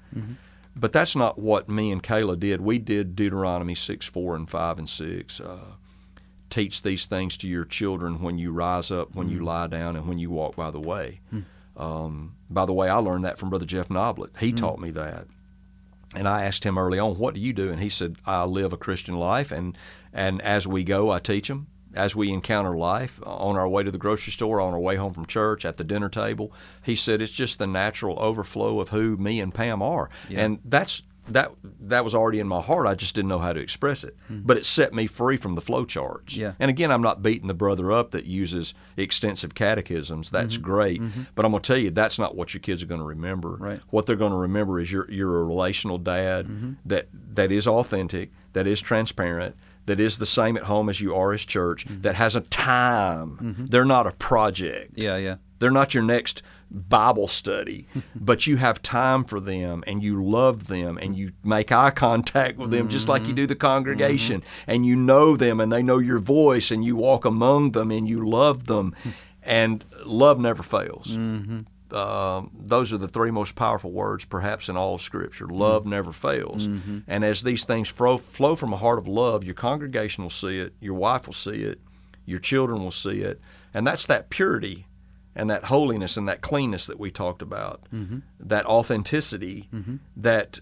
[0.81, 2.63] But that's not what me and Kayla did.
[2.63, 5.39] We did Deuteronomy six, four, and five and six.
[5.39, 5.75] Uh,
[6.49, 10.09] teach these things to your children when you rise up, when you lie down, and
[10.09, 11.21] when you walk by the way.
[11.77, 14.39] Um, by the way, I learned that from Brother Jeff Noblit.
[14.39, 15.27] He taught me that.
[16.15, 18.73] And I asked him early on, "What do you do?" And he said, "I live
[18.73, 19.77] a Christian life, and
[20.13, 21.69] and as we go, I teach them.
[21.95, 25.13] As we encounter life on our way to the grocery store, on our way home
[25.13, 29.17] from church, at the dinner table, he said it's just the natural overflow of who
[29.17, 30.41] me and Pam are, Yeah.
[30.45, 32.87] and that's that that was already in my heart.
[32.87, 34.43] I just didn't know how to express it, mm-hmm.
[34.45, 36.37] but it set me free from the flow charts.
[36.37, 36.55] Yeah.
[36.59, 40.31] And again, I'm not beating the brother up that uses extensive catechisms.
[40.31, 40.65] That's mm-hmm.
[40.65, 41.23] great, mm-hmm.
[41.35, 43.51] but I'm going to tell you that's not what your kids are going to remember.
[43.57, 43.81] Right.
[43.91, 46.73] What they're going to remember is you're you're a relational dad Mm-hmm.
[46.87, 49.55] that that is authentic, that is transparent,
[49.87, 52.03] that is the same at home as you are as church, Mm-hmm.
[52.03, 53.39] that has a time.
[53.41, 53.67] Mm-hmm.
[53.67, 54.93] They're not a project.
[54.97, 55.17] Yeah.
[55.17, 55.37] Yeah.
[55.59, 60.69] They're not your next Bible study, but you have time for them and you love
[60.69, 63.61] them and you make eye contact with them just like you do the mm-hmm.
[63.61, 64.71] congregation mm-hmm.
[64.71, 68.09] and you know them and they know your voice and you walk among them and
[68.09, 68.95] you love them
[69.43, 71.17] and love never fails.
[71.93, 75.47] Um, those are the three most powerful words, perhaps, in all of Scripture.
[75.47, 75.91] Love mm-hmm.
[75.91, 76.67] never fails.
[76.67, 76.99] Mm-hmm.
[77.07, 80.61] And as these things flow, flow from a heart of love, your congregation will see
[80.61, 81.81] it, your wife will see it,
[82.25, 83.41] your children will see it.
[83.75, 84.87] And that's that purity
[85.35, 88.19] and that holiness and that cleanness that we talked about, mm-hmm.
[88.39, 89.69] that authenticity
[90.17, 90.61] that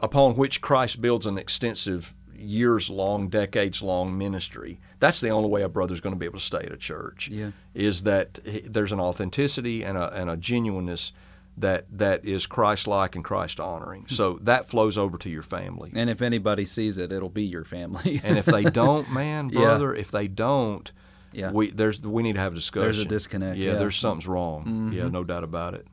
[0.00, 4.80] upon which Christ builds an extensive years long, decades long ministry.
[4.98, 7.28] That's the only way a brother's going to be able to stay at a church.
[7.28, 7.50] Yeah.
[7.74, 8.38] Is that
[8.68, 11.12] there's an authenticity and a, and a genuineness
[11.56, 14.06] that that is Christ like and Christ honoring.
[14.08, 15.92] So that flows over to your family.
[15.94, 18.20] And if anybody sees it, it'll be your family.
[18.24, 19.60] And if they don't, man, Yeah.
[19.62, 20.90] brother, if they don't,
[21.32, 21.50] Yeah.
[21.52, 22.86] we there's we need to have a discussion.
[22.86, 23.70] There's a disconnect, Yeah, yeah.
[23.72, 23.80] Mm-hmm.
[23.80, 24.90] there's something's wrong.
[24.94, 25.86] Yeah, no doubt about it.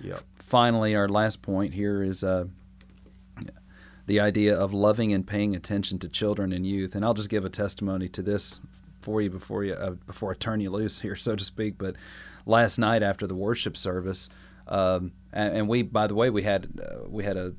[0.00, 0.18] Yeah.
[0.38, 2.44] finally, our last point here is uh,
[4.06, 6.94] the idea of loving and paying attention to children and youth.
[6.94, 8.60] And I'll just give a testimony to this
[9.00, 11.78] for you before you uh, before I turn you loose here, so to speak.
[11.78, 11.96] But
[12.46, 14.28] last night after the worship service,
[14.68, 17.54] um, and, and we, by the way, we had uh, we had a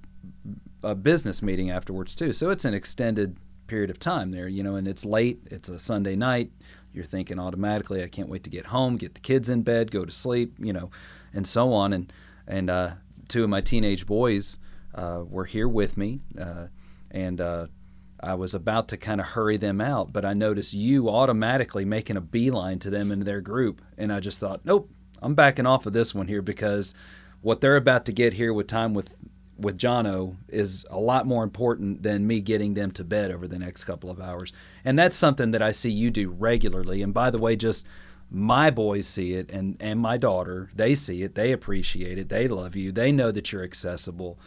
[0.84, 2.34] a business meeting afterwards too.
[2.34, 3.38] So it's an extended
[3.68, 5.40] period of time there, you know, and it's late.
[5.50, 6.52] It's a Sunday night.
[6.94, 10.06] You're thinking automatically, I can't wait to get home, get the kids in bed, go
[10.06, 10.92] to sleep, you know,
[11.34, 11.92] and so on.
[11.94, 12.14] And
[12.48, 12.92] and uh,
[13.28, 14.58] two of my teenage boys
[14.96, 16.68] were here with me, uh,
[17.12, 17.68] and uh,
[18.20, 22.18] I was about to kind of hurry them out, but I noticed you automatically making
[22.18, 24.90] a beeline to them and their group, and I just thought, nope,
[25.22, 26.94] I'm backing off of this one here because
[27.42, 29.10] what they're about to get here with time with
[29.58, 33.60] with Jono is a lot more important than me getting them to bed over the
[33.60, 34.52] next couple of hours.
[34.84, 37.02] And that's something that I see you do regularly.
[37.02, 37.86] And by the way, just
[38.30, 42.48] my boys see it and, and my daughter, they see it, they appreciate it, they
[42.48, 44.38] love you, they know that you're accessible.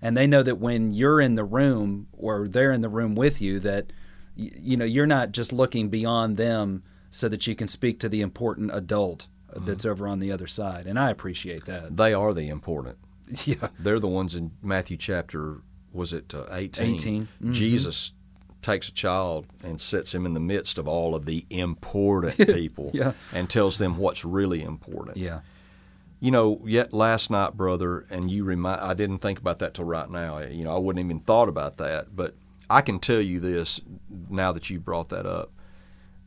[0.00, 3.40] And they know that when you're in the room or they're in the room with
[3.40, 3.92] you, that
[4.36, 8.20] you know you're not just looking beyond them so that you can speak to the
[8.20, 9.26] important adult
[9.56, 10.86] that's over on the other side.
[10.86, 11.96] And I appreciate that.
[11.96, 12.98] They are the important.
[13.44, 13.68] Yeah.
[13.78, 15.58] They're the ones in Matthew chapter,
[15.92, 16.94] was it uh, 18?
[16.94, 17.28] 18.
[17.44, 17.52] Mhm.
[17.52, 18.12] Jesus
[18.62, 22.90] takes a child and sets him in the midst of all of the important people
[22.94, 23.12] Yeah.
[23.34, 25.16] and tells them what's really important.
[25.18, 25.40] Yeah.
[26.20, 29.84] You know, yet last night, brother, and you remind I didn't think about that till
[29.84, 30.38] right now.
[30.38, 32.34] You know, I wouldn't even thought about that, but
[32.68, 33.80] I can tell you this
[34.28, 35.52] now that you brought that up.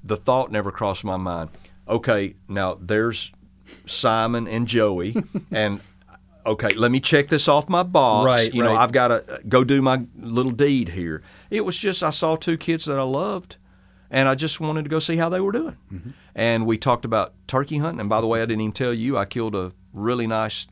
[0.03, 1.49] The thought never crossed my mind.
[1.87, 3.31] Okay, now there's
[3.85, 5.15] Simon and Joey,
[5.51, 5.81] and
[6.45, 8.25] okay, let me check this off my box.
[8.25, 8.75] Right, you know.
[8.75, 11.21] I've got to go do my little deed here.
[11.49, 13.57] It was just I saw two kids that I loved,
[14.09, 15.77] and I just wanted to go see how they were doing.
[15.91, 16.09] Mm-hmm.
[16.35, 17.99] And we talked about turkey hunting.
[17.99, 20.67] And by the way, I didn't even tell you I killed a really nice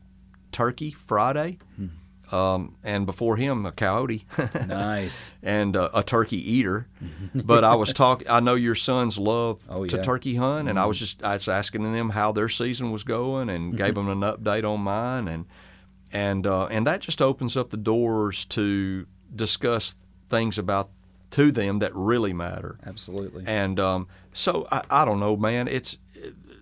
[0.52, 2.34] turkey Friday, Hmm.
[2.34, 4.24] um, and before him a coyote.
[4.66, 5.32] Nice.
[5.42, 6.86] and uh, a turkey eater.
[7.34, 8.28] But I was talking.
[8.28, 10.02] I know your sons love Oh, to yeah.
[10.02, 13.46] turkey hunt, and I was just I was asking them how their season was going,
[13.48, 13.56] Mm-hmm.
[13.56, 15.44] and gave them an update on mine, and
[16.12, 19.94] and uh, and that just opens up the doors to discuss
[20.28, 20.90] things about
[21.30, 22.76] to them that really matter.
[22.84, 23.44] Absolutely.
[23.46, 25.68] And um, so I, I don't know, man.
[25.68, 25.96] It's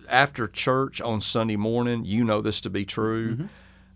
[0.09, 2.03] after church on Sunday morning.
[2.05, 3.35] You know this to be true.
[3.35, 3.45] Mm-hmm.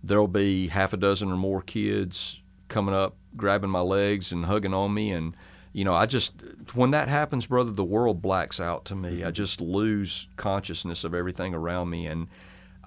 [0.03, 4.74] There'll be half a dozen or more kids coming up, grabbing my legs and hugging
[4.74, 5.36] on me, and
[5.74, 6.34] you know, I just
[6.74, 9.24] when that happens, brother, the world blacks out to me.
[9.24, 9.34] I mm-hmm.
[9.34, 12.28] just lose consciousness of everything around me, and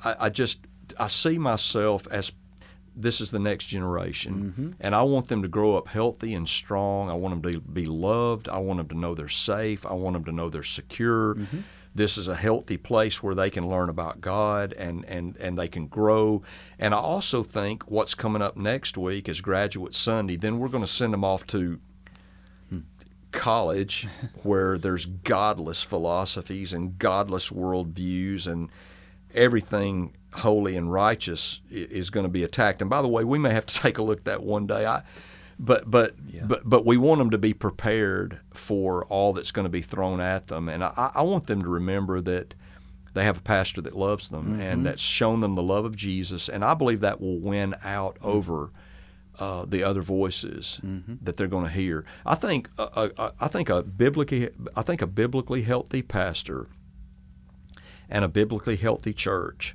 [0.04, 0.60] I, I just
[0.98, 2.32] I see myself as
[2.94, 4.70] this is the next generation, mm-hmm.
[4.80, 7.10] and I want them to grow up healthy and strong.
[7.10, 8.48] I want them to be loved.
[8.48, 9.84] I want them to know they're safe.
[9.84, 11.34] I want them to know they're secure.
[11.96, 15.68] This is a healthy place where they can learn about God and, and, and they
[15.68, 16.42] can grow.
[16.78, 20.36] And I also think what's coming up next week is Graduate Sunday.
[20.36, 21.80] Then we're going to send them off to
[23.32, 24.06] college
[24.42, 28.68] where there's godless philosophies and godless worldviews and
[29.34, 32.80] everything holy and righteous is going to be attacked.
[32.80, 34.86] And by the way, we may have to take a look at that one day.
[34.86, 35.02] I,
[35.58, 36.44] but but Yeah.
[36.46, 40.20] but but we want them to be prepared for all that's going to be thrown
[40.20, 40.68] at them.
[40.68, 42.54] And I, I want them to remember that
[43.14, 46.48] they have a pastor that loves them and that's shown them the love of Jesus.
[46.50, 48.70] And I believe that will win out over
[49.38, 50.78] uh, the other voices
[51.22, 52.04] that they're going to hear.
[52.26, 56.66] I think uh, uh, I think a biblically I think a biblically healthy pastor
[58.10, 59.74] and a biblically healthy church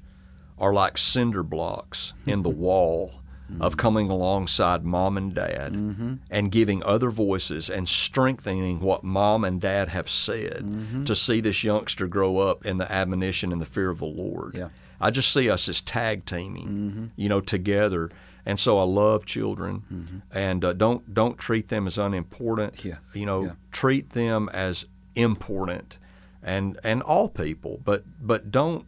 [0.58, 3.21] are like cinder blocks in the wall
[3.52, 3.62] Mm-hmm.
[3.62, 6.16] of coming alongside mom and dad mm-hmm.
[6.30, 11.04] and giving other voices and strengthening what mom and dad have said mm-hmm.
[11.04, 14.56] to see this youngster grow up in the admonition and the fear of the Lord.
[14.56, 14.70] Yeah.
[15.02, 18.10] I just see us as tag teaming, you know, together.
[18.46, 22.86] And so I love children, and uh, don't don't treat them as unimportant.
[22.86, 22.98] Yeah.
[23.14, 23.52] You know, Yeah.
[23.72, 24.86] treat them as
[25.16, 25.98] important,
[26.42, 27.82] and and all people.
[27.84, 28.86] But but don't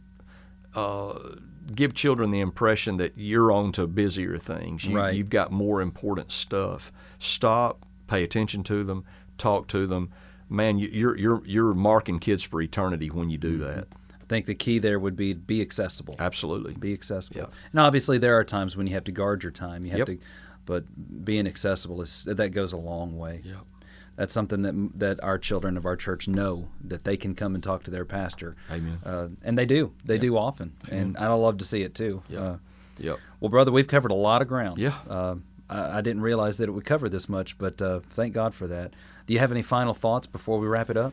[0.74, 1.18] uh,
[1.74, 4.84] give children the impression that you're on to busier things.
[4.84, 5.14] You, Right.
[5.14, 6.92] You've got more important stuff.
[7.18, 9.04] Stop, pay attention to them,
[9.38, 10.10] talk to them.
[10.48, 13.76] Man, you, you're you're you're marking kids for eternity when you do mm-hmm.
[13.76, 13.88] that.
[14.12, 16.16] I think the key there would be be accessible.
[16.18, 16.74] Absolutely.
[16.74, 17.40] Be accessible.
[17.40, 17.46] Yeah.
[17.72, 19.84] And obviously there are times when you have to guard your time.
[19.84, 20.06] You have Yep.
[20.06, 20.18] to
[20.66, 20.84] but
[21.24, 23.42] being accessible is that goes a long way.
[23.44, 23.56] Yep.
[24.16, 27.62] That's something that that our children of our church know that they can come and
[27.64, 28.54] talk to their pastor.
[28.70, 28.98] Amen.
[29.04, 29.92] Uh, and they do.
[30.04, 30.72] They do often.
[30.90, 32.22] And I love to see it too.
[32.28, 32.40] Yeah.
[32.40, 32.56] Uh,
[32.96, 33.18] Yep.
[33.40, 34.78] well, brother, we've covered a lot of ground.
[34.78, 34.94] Yeah.
[35.10, 35.34] Uh,
[35.68, 38.68] I, I didn't realize that it would cover this much, but uh, thank God for
[38.68, 38.92] that.
[39.26, 41.12] Do you have any final thoughts before we wrap it up?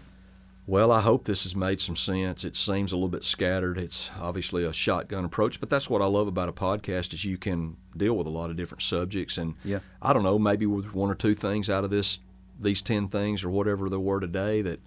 [0.67, 2.43] Well, I hope this has made some sense.
[2.43, 3.79] It seems a little bit scattered.
[3.79, 7.39] It's obviously a shotgun approach, but that's what I love about a podcast is you
[7.39, 9.39] can deal with a lot of different subjects.
[9.39, 9.79] And Yeah.
[10.03, 12.19] I don't know, maybe with one or two things out of this,
[12.61, 14.79] these ten things or whatever there were today that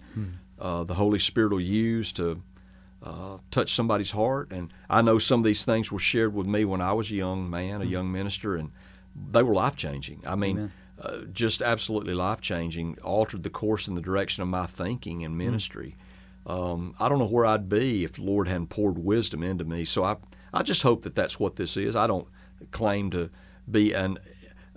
[0.59, 2.41] uh, the Holy Spirit will use to
[3.03, 4.51] uh, touch somebody's heart.
[4.51, 7.15] And I know some of these things were shared with me when I was a
[7.15, 8.71] young man, a young minister, and
[9.31, 10.23] they were life changing.
[10.25, 12.97] I mean, uh, just absolutely life changing.
[13.03, 15.97] Altered the course and the direction of my thinking and ministry.
[16.47, 19.83] Um, I don't know where I'd be if the Lord hadn't poured wisdom into me.
[19.85, 20.17] So I,
[20.53, 21.95] I just hope that that's what this is.
[21.95, 22.27] I don't
[22.71, 23.29] claim to
[23.69, 24.17] be an,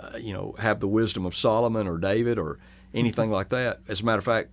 [0.00, 2.58] uh, you know, have the wisdom of Solomon or David or
[2.94, 3.80] anything like that.
[3.88, 4.50] As a matter of fact,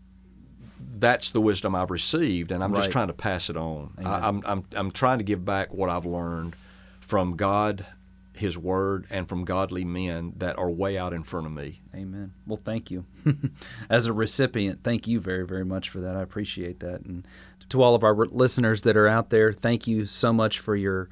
[0.98, 2.80] that's the wisdom I've received, and I'm Right.
[2.80, 3.91] just trying to pass it on.
[4.03, 6.56] I, I'm, I'm, I'm trying to give back what I've learned
[7.02, 7.86] from God,
[8.34, 11.82] His Word, and from godly men that are way out in front of me.
[11.94, 12.34] Amen.
[12.48, 13.06] Well, thank you.
[13.90, 16.16] As a recipient, thank you very, very much for that.
[16.16, 17.02] I appreciate that.
[17.02, 17.28] And
[17.70, 21.10] to all of our listeners that are out there, thank you so much for your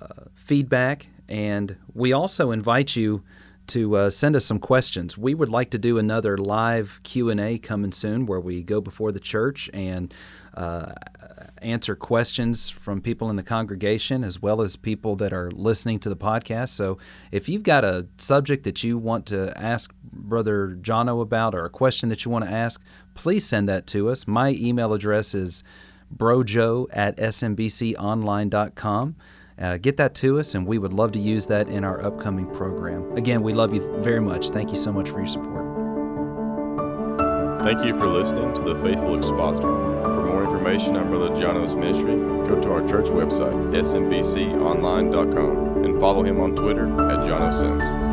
[0.00, 1.06] uh, feedback.
[1.28, 3.22] And we also invite you
[3.68, 5.16] to uh, send us some questions.
[5.16, 8.80] We would like to do another live Q and A coming soon, where we go
[8.80, 10.12] before the church and
[10.54, 10.92] uh,
[11.62, 16.08] answer questions from people in the congregation as well as people that are listening to
[16.08, 16.70] the podcast.
[16.70, 16.98] So
[17.30, 21.70] if you've got a subject that you want to ask Brother Jono about or a
[21.70, 22.82] question that you want to ask,
[23.14, 24.26] please send that to us.
[24.26, 25.64] My email address is
[26.14, 29.16] brojo at smbconline.com.
[29.58, 32.46] Uh, get that to us, and we would love to use that in our upcoming
[32.46, 33.16] program.
[33.16, 34.50] Again, we love you very much.
[34.50, 35.62] Thank you so much for your support.
[37.62, 39.68] Thank you for listening to The Faithful Expositor.
[39.68, 46.24] For more information on Brother Jono's ministry, go to our church website, smbconline.com, and follow
[46.24, 48.11] him on Twitter at Jono Sims.